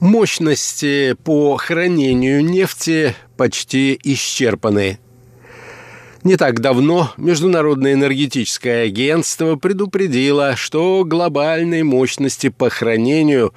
[0.00, 4.98] Мощности по хранению нефти почти исчерпаны.
[6.24, 13.52] Не так давно Международное энергетическое агентство предупредило, что глобальные мощности по хранению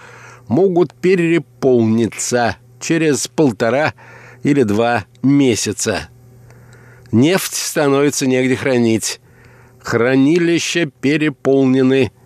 [0.50, 3.94] могут переполниться через полтора
[4.44, 6.10] или два месяца.
[7.14, 9.22] Нефть становится негде хранить.
[9.82, 12.12] Хранилища переполнены–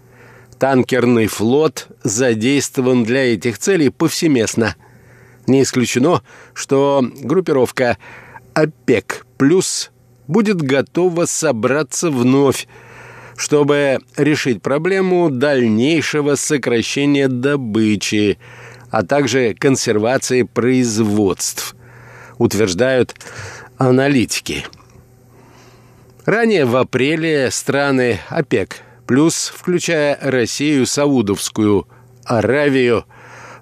[0.59, 4.75] Танкерный флот задействован для этих целей повсеместно.
[5.45, 7.97] Не исключено, что группировка
[8.53, 9.91] ОПЕК плюс
[10.27, 12.67] будет готова собраться вновь,
[13.35, 18.39] чтобы решить проблему дальнейшего сокращения добычи,
[18.89, 21.75] а также консервации производств,
[22.39, 23.13] утверждают
[23.77, 24.65] аналитики.
[26.25, 31.87] Ранее в апреле страны ОПЕК плюс, включая Россию, Саудовскую
[32.25, 33.05] Аравию,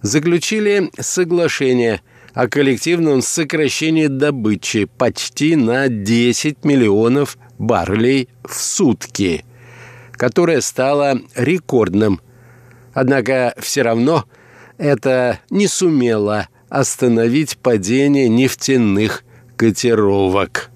[0.02, 2.02] заключили соглашение
[2.34, 9.46] о коллективном сокращении добычи почти на 10 миллионов баррелей в сутки,
[10.14, 12.20] которое стало рекордным.
[12.94, 14.26] Однако все равно
[14.78, 19.24] это не сумело остановить падение нефтяных
[19.56, 20.72] котировок.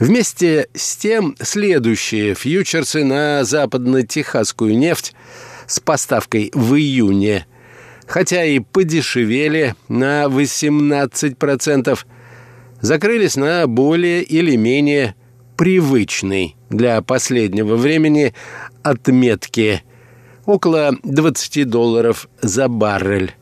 [0.00, 5.14] Вместе с тем, следующие фьючерсы на западно-техасскую нефть
[5.68, 7.46] с поставкой в июне
[8.10, 11.98] хотя и подешевели на 18%,
[12.80, 15.14] закрылись на более или менее
[15.56, 18.34] привычной для последнего времени
[18.82, 19.84] отметке
[20.44, 23.32] около 20 долларов за баррель.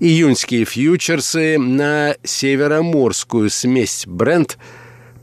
[0.00, 4.56] Июньские фьючерсы на североморскую смесь Brent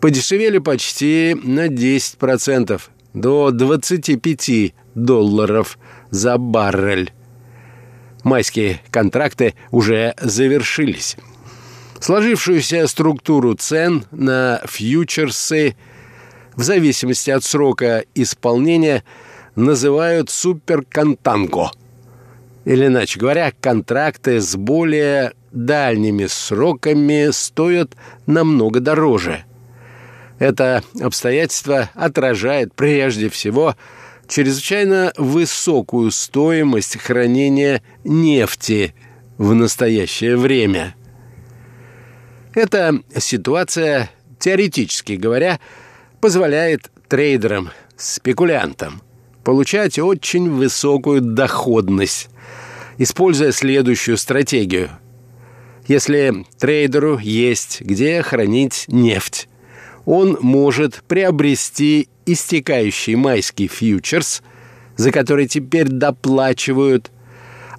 [0.02, 2.82] подешевели почти на 10%,
[3.14, 5.80] до 25 долларов
[6.10, 7.12] за баррель.
[8.24, 11.18] Майские контракты уже завершились.
[12.00, 15.76] Сложившуюся структуру цен на фьючерсы
[16.56, 19.04] в зависимости от срока исполнения
[19.56, 21.72] называют суперконтанго.
[22.66, 29.46] Или, иначе говоря, контракты с более дальними сроками стоят намного дороже.
[30.40, 33.76] Это обстоятельство отражает прежде всего
[34.28, 38.94] чрезвычайно высокую стоимость хранения нефти
[39.38, 40.96] в настоящее время.
[42.54, 44.10] Эта ситуация,
[44.40, 45.60] теоретически говоря,
[46.22, 49.02] позволяет трейдерам, спекулянтам
[49.44, 52.30] получать очень высокую доходность,
[52.98, 54.90] используя следующую стратегию.
[55.88, 59.48] Если трейдеру есть где хранить нефть,
[60.06, 64.42] он может приобрести истекающий майский фьючерс,
[64.96, 67.12] за который теперь доплачивают,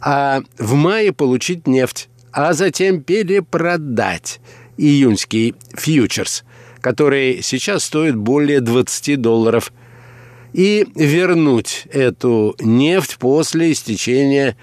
[0.01, 4.41] а в мае получить нефть, а затем перепродать
[4.77, 6.45] июньский фьючерс,
[6.81, 9.73] который сейчас стоит более 20 долларов,
[10.53, 14.57] и вернуть эту нефть после истечения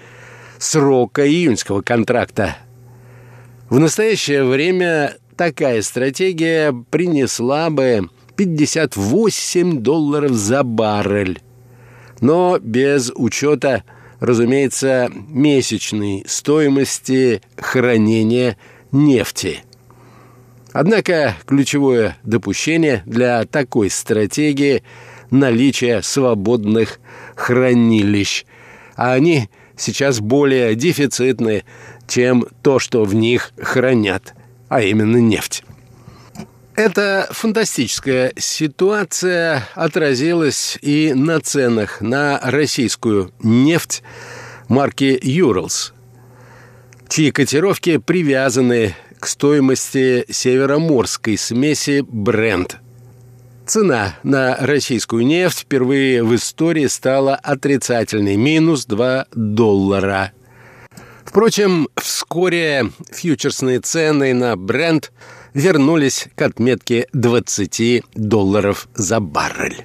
[0.58, 2.56] срока июньского контракта.
[3.68, 11.40] В настоящее время такая стратегия принесла бы 58 долларов за баррель.
[12.20, 13.84] Но без учета,
[14.20, 18.56] разумеется, месячной стоимости хранения
[18.92, 19.60] нефти.
[20.72, 24.82] Однако ключевое допущение для такой стратегии–
[25.30, 27.00] наличие свободных
[27.34, 28.44] хранилищ.
[28.94, 31.64] А они сейчас более дефицитны,
[32.06, 34.34] чем то, что в них хранят–
[34.74, 35.62] а именно нефть.
[36.74, 44.02] Эта фантастическая ситуация отразилась и на ценах на российскую нефть
[44.66, 45.92] марки «Юралс»,
[47.08, 52.78] чьи котировки привязаны к стоимости североморской смеси «Брент».
[53.68, 60.32] Цена на российскую нефть впервые в истории стала отрицательной– минус 2 доллара–
[61.34, 65.10] Впрочем, вскоре фьючерсные цены на бренд
[65.52, 69.84] вернулись к отметке 20 долларов за баррель.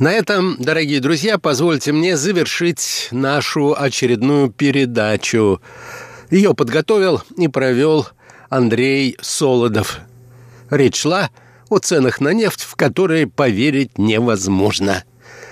[0.00, 5.60] На этом, дорогие друзья, позвольте мне завершить нашу очередную передачу.
[6.30, 8.08] Ее подготовил и провел
[8.48, 10.00] Андрей Солодов.
[10.70, 11.28] Речь шла
[11.68, 15.04] о ценах на нефть, в которые поверить невозможно.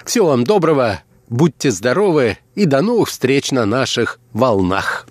[0.06, 5.06] Всего вам доброго, будьте здоровы и до новых встреч на наших волнах.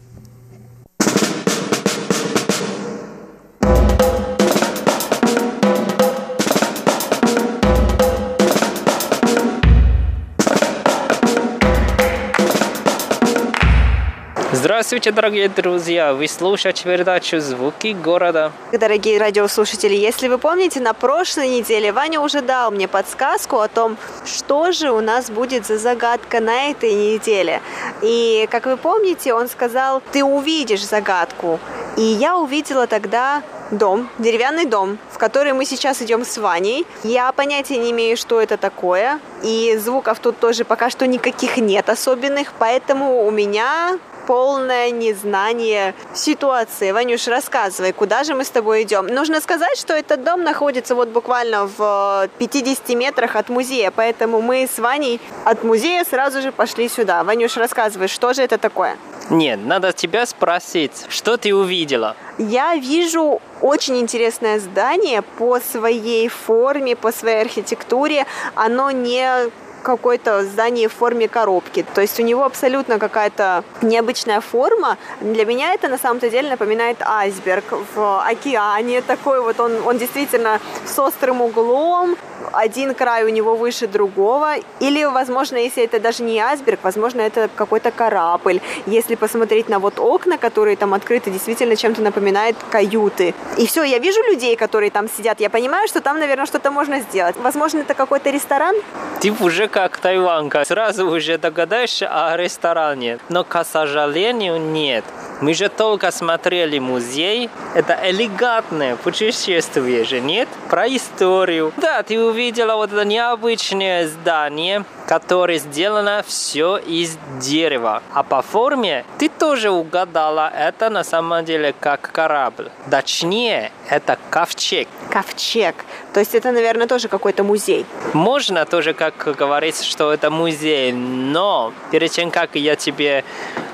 [14.78, 16.14] Здравствуйте, дорогие друзья!
[16.14, 18.52] Вы слушаете передачу «Звуки города».
[18.72, 23.98] Дорогие радиослушатели, если вы помните, на прошлой неделе Ваня уже дал мне подсказку о том,
[24.24, 27.64] что же у нас будет за загадка на этой неделе.
[28.04, 31.60] И, как вы помните, он сказал, ты увидишь загадку.
[31.98, 36.86] И я увидела тогда дом, деревянный дом, в который мы сейчас идем с Ваней.
[37.04, 39.20] Я понятия не имею, что это такое.
[39.42, 43.98] И звуков тут тоже пока что никаких нет особенных, поэтому у меня
[44.28, 46.92] полное незнание ситуации.
[46.92, 49.08] Ванюш, рассказывай, куда же мы с тобой идем?
[49.08, 54.68] Нужно сказать, что этот дом находится вот буквально в 50 метрах от музея, поэтому мы
[54.68, 57.24] с Ваней от музея сразу же пошли сюда.
[57.24, 58.98] Ванюш, рассказывай, что же это такое?
[59.30, 62.16] Нет, надо тебя спросить, что ты увидела?
[62.38, 68.26] Я вижу очень интересное здание по своей форме, по своей архитектуре.
[68.56, 69.50] Оно не
[69.88, 71.86] какое-то здание в форме коробки.
[71.94, 74.98] То есть у него абсолютно какая-то необычная форма.
[75.22, 77.64] Для меня это на самом-то деле напоминает айсберг
[77.96, 79.02] в океане.
[79.02, 82.18] Такой вот он, он действительно с острым углом,
[82.54, 87.50] один край у него выше другого, или, возможно, если это даже не айсберг, возможно, это
[87.56, 88.60] какой-то корабль.
[88.86, 93.34] Если посмотреть на вот окна, которые там открыты, действительно чем-то напоминает каюты.
[93.58, 97.00] И все, я вижу людей, которые там сидят, я понимаю, что там, наверное, что-то можно
[97.00, 97.36] сделать.
[97.38, 98.76] Возможно, это какой-то ресторан?
[99.20, 103.20] Ты уже как тайванка, сразу уже догадаешься о ресторане.
[103.30, 105.06] Но, к сожалению, нет.
[105.40, 107.52] Мы же только смотрели музей.
[107.76, 110.50] Это элегантное путешествие же, нет?
[110.68, 111.72] Про историю.
[111.78, 118.02] Да, ты увидела вот это необычное здание, которое сделано все из дерева.
[118.16, 122.72] А по форме ты тоже угадала, это на самом деле как корабль.
[122.90, 124.88] Точнее, это ковчег.
[125.12, 125.76] Ковчег.
[126.14, 127.86] То есть это, наверное, тоже какой-то музей.
[128.14, 133.24] Можно тоже как говорить, что это музей, но перед тем, как я тебе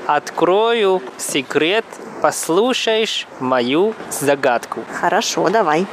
[0.07, 1.85] открою секрет,
[2.21, 4.83] послушаешь мою загадку.
[4.99, 5.85] Хорошо, давай.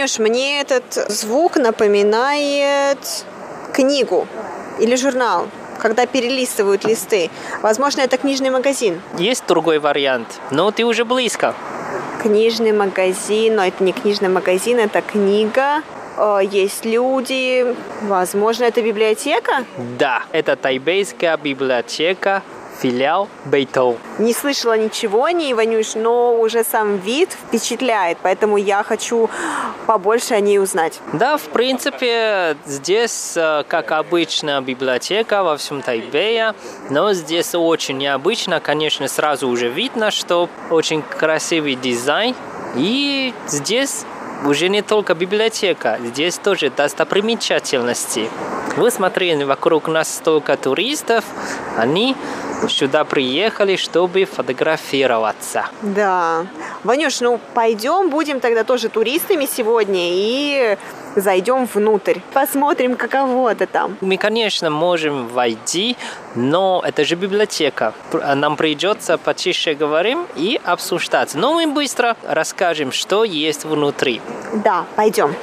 [0.00, 2.98] Ванюш, мне этот звук напоминает
[3.74, 4.26] книгу
[4.78, 5.46] или журнал
[5.78, 7.30] когда перелистывают листы.
[7.62, 9.00] Возможно, это книжный магазин.
[9.16, 11.54] Есть другой вариант, но ты уже близко.
[12.22, 15.82] Книжный магазин, но это не книжный магазин, это книга.
[16.18, 19.64] Э, Есть люди, возможно, это библиотека?
[19.98, 22.42] Да, это тайбейская библиотека,
[22.80, 23.98] филиал Бейтоу.
[24.18, 29.28] Не слышала ничего о ней, Ванюш, но уже сам вид впечатляет, поэтому я хочу
[29.86, 31.00] побольше о ней узнать.
[31.12, 36.54] Да, в принципе, здесь, э, как обычно, библиотека во всем Тайбэе,
[36.90, 42.34] но здесь очень необычно, конечно, сразу уже видно, что очень красивый дизайн,
[42.76, 44.04] и здесь
[44.46, 48.30] уже не только библиотека, здесь тоже достопримечательности.
[48.76, 51.24] Вы смотрели, вокруг нас столько туристов,
[51.76, 52.16] они
[52.68, 55.66] сюда приехали, чтобы фотографироваться.
[55.82, 56.46] Да.
[56.84, 60.76] Ванюш, ну пойдем, будем тогда тоже туристами сегодня и
[61.16, 62.18] зайдем внутрь.
[62.32, 63.96] Посмотрим, каково это там.
[64.00, 65.96] Мы, конечно, можем войти,
[66.34, 67.92] но это же библиотека.
[68.10, 71.34] Пр- Нам придется потише говорим и обсуждать.
[71.34, 74.20] Но мы быстро расскажем, что есть внутри.
[74.52, 75.34] Да, пойдем.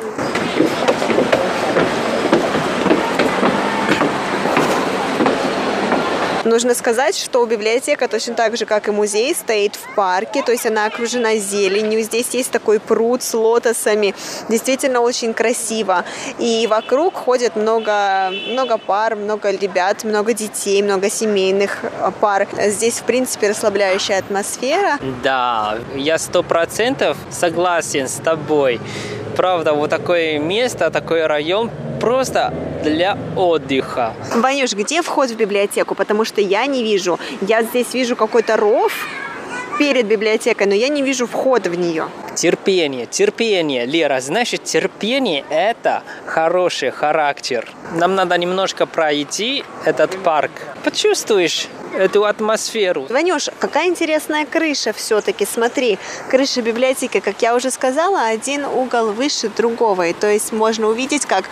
[6.48, 10.66] Нужно сказать, что библиотека точно так же, как и музей, стоит в парке, то есть
[10.66, 12.02] она окружена зеленью.
[12.02, 14.16] Здесь есть такой пруд с лотосами.
[14.48, 16.06] Действительно очень красиво.
[16.39, 21.84] И вокруг ходят много, много пар, много ребят, много детей, много семейных
[22.22, 22.48] пар.
[22.68, 25.00] Здесь, в принципе, расслабляющая атмосфера.
[25.22, 28.80] Да, я сто процентов согласен с тобой.
[29.36, 31.70] Правда, вот такое место, такой район
[32.00, 34.14] просто для отдыха.
[34.36, 35.95] Ванюш, где вход в библиотеку?
[35.95, 37.20] Потому что я не вижу.
[37.42, 38.94] Я здесь вижу какой-то ров
[39.78, 42.08] перед библиотекой, но я не вижу входа в нее.
[42.38, 44.22] Терпение, терпение, Лера.
[44.22, 47.68] Значит, терпение– это хороший характер.
[47.96, 50.52] Нам надо немножко пройти этот парк.
[50.84, 51.68] Почувствуешь
[51.98, 53.08] эту атмосферу.
[53.10, 55.48] Ванюш, какая интересная крыша все-таки.
[55.52, 55.98] Смотри,
[56.30, 60.08] крыша библиотеки, как я уже сказала, один угол выше другого.
[60.08, 61.46] И то есть можно увидеть, как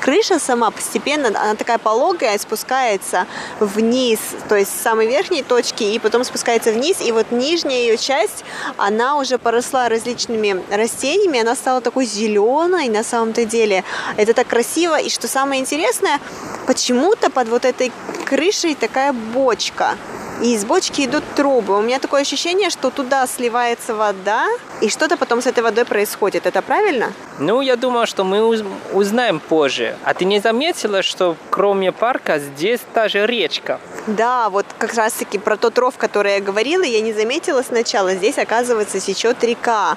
[0.00, 3.26] крыша сама постепенно, она такая пологая, спускается
[3.58, 4.18] вниз,
[4.50, 7.00] то есть с самой верхней точки, и потом спускается вниз.
[7.00, 8.44] И вот нижняя ее часть,
[8.76, 10.25] она уже поросла различными
[10.70, 13.84] растениями, она стала такой зеленой на самом-то деле.
[14.16, 14.98] Это так красиво.
[15.00, 16.20] И что самое интересное,
[16.66, 17.92] почему-то под вот этой
[18.24, 19.96] крышей такая бочка.
[20.42, 21.78] И из бочки идут трубы.
[21.78, 24.46] У меня такое ощущение, что туда сливается вода,
[24.82, 26.46] и что-то потом с этой водой происходит.
[26.46, 27.12] Это правильно?
[27.38, 28.62] Ну, я думаю, что мы уз-
[28.92, 29.96] узнаем позже.
[30.04, 33.80] А ты не заметила, что кроме парка здесь даже речка?
[34.06, 38.14] Да, вот как раз-таки про тот ров, который я говорила, я не заметила сначала.
[38.14, 39.96] Здесь, оказывается, течет река.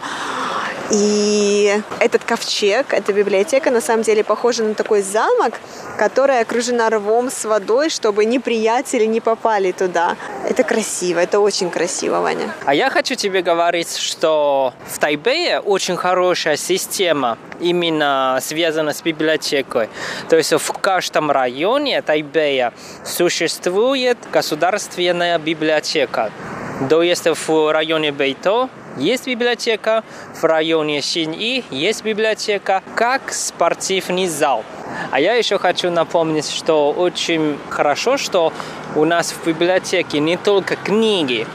[0.91, 5.53] И этот ковчег, эта библиотека, на самом деле похожа на такой замок,
[5.97, 10.15] который окружена рвом с водой, чтобы неприятели не попали туда.
[10.49, 12.55] Это красиво, это очень красиво, Ваня.
[12.65, 19.89] А я хочу тебе говорить, что в Тайбэе очень хорошая система, именно связана с библиотекой.
[20.27, 22.73] То есть в каждом районе Тайбэя
[23.05, 26.31] существует государственная библиотека.
[26.89, 28.69] То есть в районе Бейто
[28.99, 30.03] есть библиотека,
[30.35, 34.63] в районе Синьи есть библиотека, как спортивный зал.
[35.11, 38.53] А я еще хочу напомнить, что очень хорошо, что
[38.95, 41.47] у нас в библиотеке не только книги,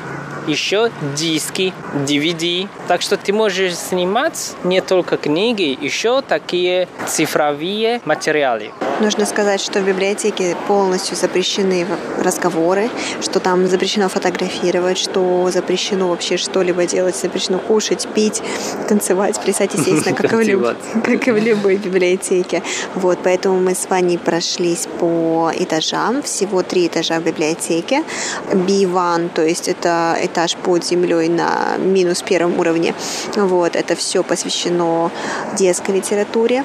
[0.47, 1.73] еще диски,
[2.07, 2.69] DVD.
[2.89, 8.71] Так что ты можешь снимать не только книги, еще такие цифровые материалы.
[9.01, 11.85] Нужно сказать, что в библиотеке полностью запрещены
[12.23, 12.89] разговоры,
[13.21, 18.41] что там запрещено фотографировать, что запрещено вообще что-либо делать, запрещено кушать, пить,
[18.89, 20.77] танцевать, плясать, естественно, как, и в люб...
[21.03, 22.63] как и в любой библиотеке.
[22.95, 28.05] Вот, поэтому мы с Ваней прошлись по этажам, всего три этажа в библиотеке.
[28.53, 32.95] B1, то есть это этаж под землей на минус первом уровне.
[33.37, 35.11] Вот, это все посвящено
[35.57, 36.65] детской литературе.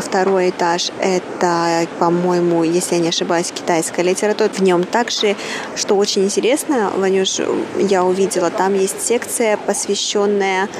[0.00, 4.48] А второй этаж– это, по-моему, если я не ошибаюсь, китайская литература.
[4.48, 5.36] В нем также,
[5.76, 7.40] что очень интересно, Ванюш,
[7.78, 10.70] я увидела, там есть секция, посвященная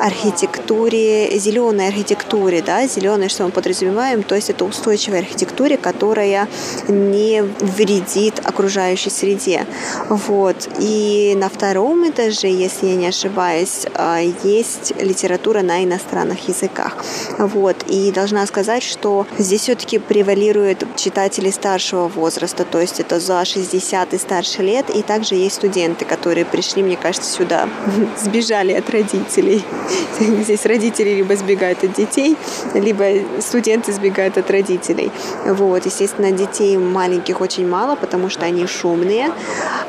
[0.00, 6.48] архитектуре, зеленой архитектуре, да, зеленой, что мы подразумеваем, то есть это устойчивая архитектура, которая
[6.88, 9.66] не вредит окружающей среде.
[10.08, 10.68] Вот.
[10.80, 16.96] И на втором этаже, если я не ошибаюсь, а, есть литература на иностранных языках.
[17.38, 17.76] Вот.
[17.86, 24.14] И должна сказать, что здесь все-таки превалируют читатели старшего возраста, то есть это за 60
[24.14, 27.68] и старше лет, и также есть студенты, которые пришли, мне кажется, сюда,
[28.22, 29.62] сбежали от родителей.
[30.20, 32.36] Здесь родители либо сбегают от детей,
[32.74, 33.04] либо
[33.40, 35.10] студенты сбегают от родителей.
[35.46, 39.30] Вот, естественно, детей маленьких очень мало, потому что они шумные,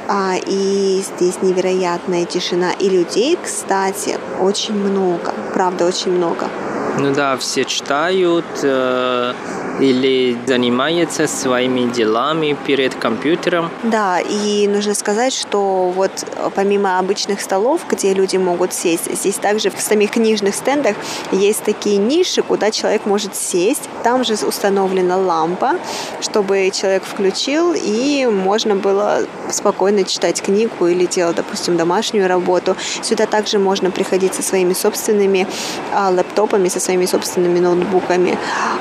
[0.08, 2.72] а, и здесь невероятная тишина.
[2.74, 6.50] И людей, кстати, очень много, правда, очень много.
[6.98, 9.34] Ну да, все читают э,
[9.80, 13.70] или занимаются своими делами перед компьютером.
[13.84, 16.12] Да, и нужно сказать, что вот
[16.56, 20.96] помимо обычных столов, где люди могут сесть, здесь также в самих книжных стендах
[21.32, 23.90] есть такие ниши, куда человек может сесть.
[24.04, 25.74] Там же установлена лампа,
[26.22, 32.76] чтобы человек включил, и можно было спокойно читать книгу или делать, допустим, домашнюю работу.
[33.02, 35.48] Сюда также можно приходить со своими собственными
[35.94, 38.38] а, лэптопами, со своими собственными ноутбуками.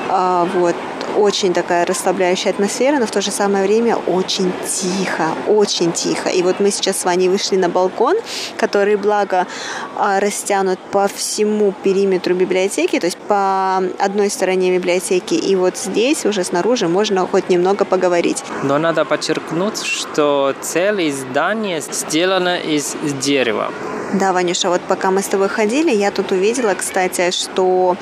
[0.09, 0.75] А, вот
[1.17, 6.29] очень такая расслабляющая атмосфера, но в то же самое время очень тихо, очень тихо.
[6.29, 8.15] И вот мы сейчас с Ваней вышли на балкон,
[8.57, 9.47] который, благо,
[9.95, 16.25] а, растянут по всему периметру библиотеки, то есть по одной стороне библиотеки, и вот здесь
[16.25, 18.43] уже снаружи можно хоть немного поговорить.
[18.63, 23.71] Но надо подчеркнуть, что целое здание сделано из дерева.
[24.13, 27.97] Да, Ванюша, вот пока мы с тобой ходили, я тут увидела, кстати, что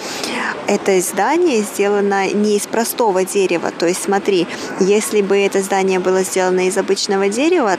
[0.67, 2.92] это здание сделано не из простого
[3.25, 3.71] дерева.
[3.77, 4.47] То есть смотри,
[4.79, 7.77] если бы это здание было сделано из обычного дерева,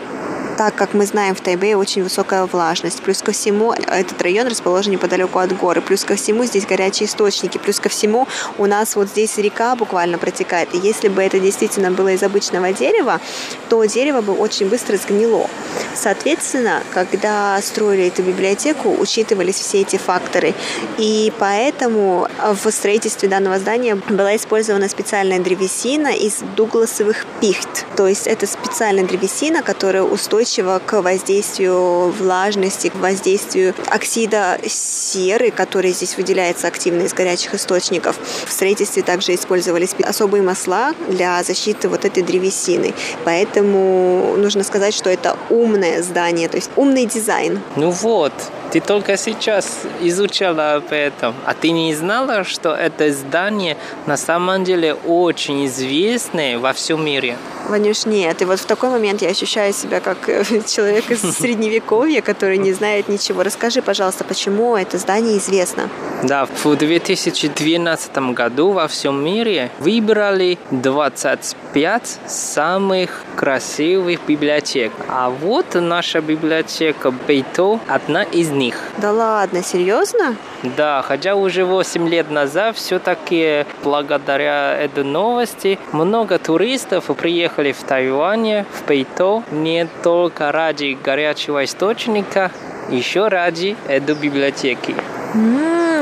[0.57, 3.03] так как мы знаем, в Тайбэе очень высокая влажность.
[3.03, 5.81] Плюс ко всему, этот район расположен неподалеку от горы.
[5.81, 7.59] Плюс ко всему, здесь горячие источники.
[7.59, 8.29] Плюс ко всему,
[8.59, 10.75] у нас вот здесь река буквально протекает.
[10.75, 13.21] И если бы это действительно было из обычного дерева,
[13.69, 15.49] то дерево бы очень быстро сгнило.
[15.95, 20.55] Соответственно, когда строили эту библиотеку, учитывались все эти факторы.
[20.99, 27.87] И поэтому в строительстве данного здания была использована специальная древесина из дугласовых пихт.
[27.97, 30.44] То есть это специальная древесина, которая устойчива
[30.87, 38.19] к воздействию влажности, к воздействию оксида серы, который здесь выделяется активно из горячих источников.
[38.47, 42.95] В строительстве также использовались особые масла для защиты вот этой древесины.
[43.25, 47.61] Поэтому нужно сказать, что это умное здание, то есть умный дизайн.
[47.77, 48.33] Ну вот,
[48.75, 54.65] ты только сейчас изучала об этом, а ты не знала, что это здание на самом
[54.65, 57.37] деле очень известное во всем мире?
[57.69, 58.43] Ванюш, нет.
[58.43, 62.73] И вот в такой момент я ощущаю себя как э, человек из средневековья, который не
[62.73, 63.43] знает ничего.
[63.43, 65.89] Расскажи, пожалуйста, почему это здание известно?
[66.23, 74.93] Да, в 2012 году во всем мире выбрали 25 самых красивых библиотек.
[75.09, 78.64] А вот наша библиотека Бейто одна из них.
[78.99, 80.37] Да ладно, серьезно?
[80.63, 88.65] Да, хотя уже 8 лет назад все-таки благодаря этой новости много туристов приехали в Тайвань,
[88.73, 92.51] в Пейто, не только ради горячего источника,
[92.91, 94.95] еще ради этой библиотеки.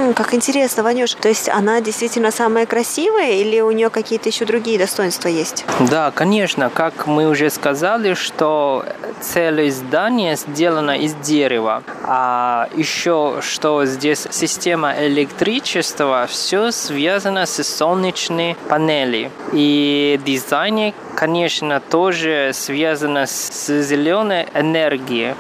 [0.03, 1.15] М-м, как интересно, Ванюш.
[1.15, 5.65] То есть она действительно самая красивая или у нее какие-то еще другие достоинства есть?
[5.91, 6.71] Да, конечно.
[6.71, 8.85] Как мы уже сказали, что
[9.21, 11.83] целое здание сделано из дерева.
[12.05, 19.31] А еще, что здесь система электричества, все связано с солнечной панели.
[19.53, 25.35] И дизайн, конечно, тоже связано с зеленой энергией.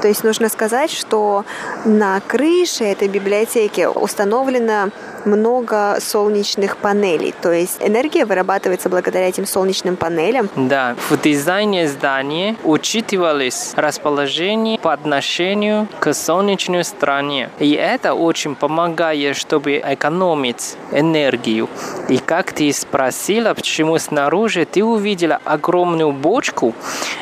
[0.00, 1.44] То есть нужно сказать, что
[1.84, 4.90] на крыше этой библиотеки установлено
[5.26, 7.34] много солнечных панелей.
[7.42, 10.48] То есть энергия вырабатывается благодаря этим солнечным панелям.
[10.56, 17.50] Да, в дизайне здания учитывались расположение по отношению к солнечной стороне.
[17.58, 21.68] И это очень помогает, чтобы экономить энергию.
[22.08, 26.74] И как ты спросила, почему снаружи ты увидела огромную бочку,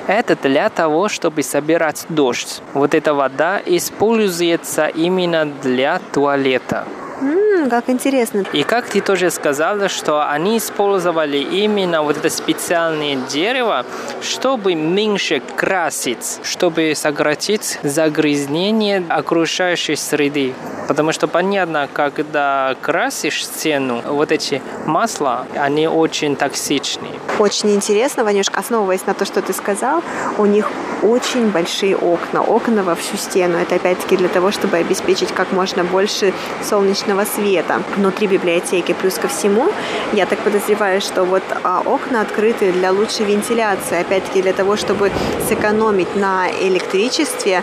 [0.06, 2.62] это для того, чтобы собирать дождь.
[2.74, 6.75] Вот эта вода используется именно для туалета.
[7.18, 7.55] Hmm.
[7.68, 8.44] Как интересно.
[8.52, 13.84] И как ты тоже сказала, что они использовали именно вот это специальное дерево,
[14.22, 20.54] чтобы меньше красить, чтобы сократить загрязнение окружающей среды.
[20.88, 27.12] Потому что понятно, когда красишь стену, вот эти масла, они очень токсичные.
[27.38, 30.02] Очень интересно, Ванюшка, основываясь на то, что ты сказал,
[30.38, 30.70] у них
[31.02, 33.58] очень большие окна, окна во всю стену.
[33.58, 37.55] Это опять-таки для того, чтобы обеспечить как можно больше солнечного света
[37.96, 38.92] внутри библиотеки.
[38.92, 39.68] Плюс ко всему,
[40.12, 45.10] я так подозреваю, что вот а, окна открыты для лучшей вентиляции, опять-таки для того, чтобы
[45.48, 47.62] сэкономить на электричестве,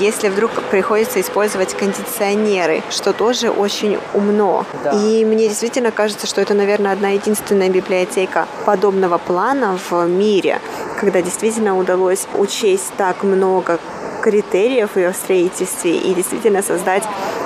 [0.00, 4.64] если вдруг приходится использовать кондиционеры, что тоже очень умно.
[4.84, 4.92] Да.
[4.92, 10.60] И мне действительно кажется, что это, наверное, одна единственная библиотека подобного плана в мире,
[11.00, 13.78] когда действительно удалось учесть так много
[14.22, 17.02] критериев в ее строительстве и действительно создать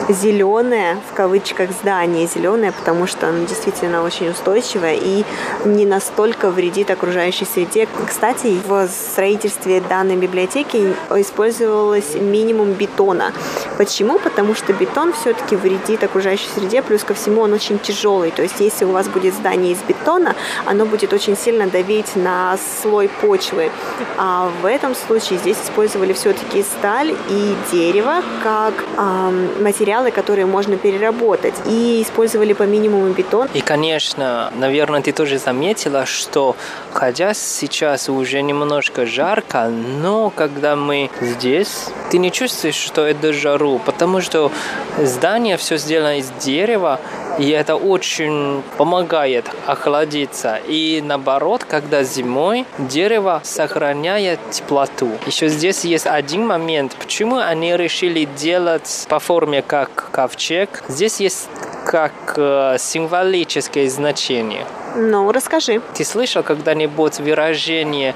[0.09, 2.27] зеленое, в кавычках, здание.
[2.27, 5.25] Зеленое, потому что оно действительно очень устойчивое и
[5.65, 7.89] не настолько вредит окружающей среде.
[8.07, 13.33] Кстати, в строительстве данной библиотеки использовалось минимум бетона.
[13.79, 14.19] Почему?
[14.19, 18.31] Потому что бетон все-таки вредит окружающей среде, плюс ко всему он очень тяжелый.
[18.31, 22.59] То есть если у вас будет здание из бетона, оно будет очень сильно давить на
[22.83, 23.71] слой почвы.
[24.19, 30.77] А в этом случае здесь использовали все-таки сталь и дерево как эм, материалы, которые можно
[30.77, 31.55] переработать.
[31.67, 33.49] И использовали по минимуму бетон.
[33.55, 36.57] И, конечно, наверное, ты тоже заметила, что
[36.93, 43.81] хотя сейчас уже немножко жарко, но когда мы здесь, ты не чувствуешь, что это жару,
[43.85, 44.51] потому что
[44.99, 47.01] здание все сделано из дерева,
[47.39, 50.59] и это очень помогает охладиться.
[50.67, 55.11] И наоборот, когда зимой дерево сохраняет теплоту.
[55.27, 60.83] Еще здесь есть один момент, почему они решили делать по форме как ковчег.
[60.89, 61.49] Здесь есть
[61.87, 64.67] как э, символическое значение.
[64.99, 65.83] Ну, расскажи.
[65.95, 68.15] Ты слышал когда-нибудь выражение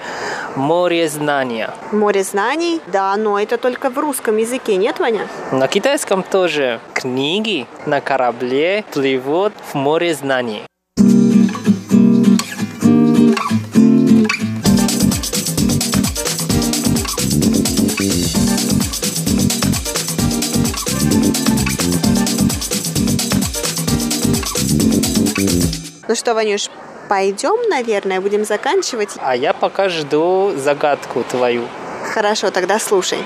[0.57, 1.75] «море знания»?
[1.93, 2.81] Море знаний?
[2.87, 5.29] Да, но это только в русском языке, нет, Ваня?
[5.53, 10.70] На китайском тоже книги на корабле плывут в море знаний.
[26.11, 26.71] Ну что, Ванюш,
[27.09, 29.11] пойдем, наверное, будем заканчивать.
[29.19, 31.69] А я пока жду загадку твою.
[32.13, 33.19] Хорошо, тогда слушай.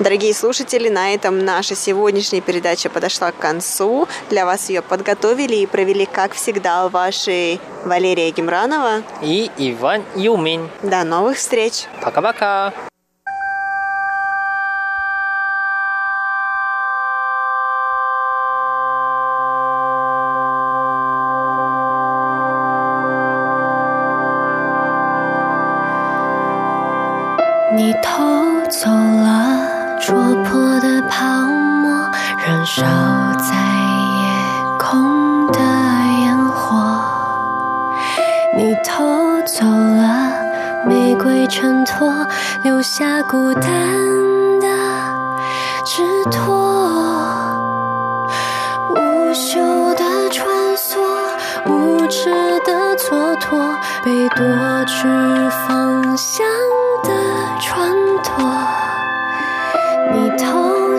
[0.00, 4.08] Дорогие слушатели, на этом наша сегодняшняя передача подошла к концу.
[4.30, 9.02] Для вас ее подготовили и провели, как всегда, ваши Валерия Гемранова.
[9.20, 10.70] И Иван Юмин.
[10.82, 11.84] До новых встреч!
[12.00, 12.72] Пока-пока.
[30.00, 32.82] 戳破的泡沫燃烧
[33.38, 35.60] 在夜空的
[36.22, 37.00] 烟火，
[38.56, 39.04] 你偷
[39.42, 40.32] 走了
[40.86, 42.10] 玫瑰衬托，
[42.62, 43.62] 留下孤单
[44.58, 44.66] 的
[45.84, 46.56] 纸托，
[48.96, 49.60] 无休
[49.94, 50.98] 的穿梭，
[51.66, 52.30] 无止
[52.60, 54.46] 的蹉跎，被夺
[54.86, 55.06] 去
[55.68, 56.46] 方向。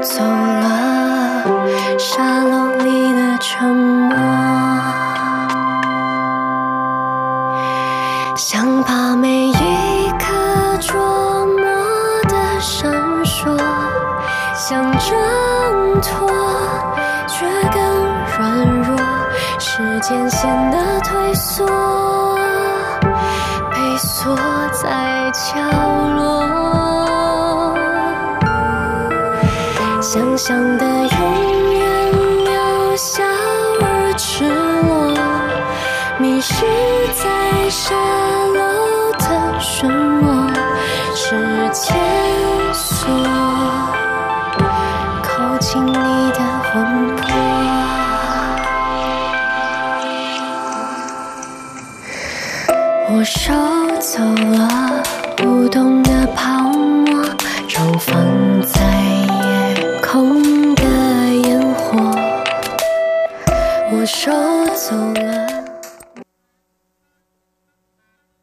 [0.02, 0.90] 走了。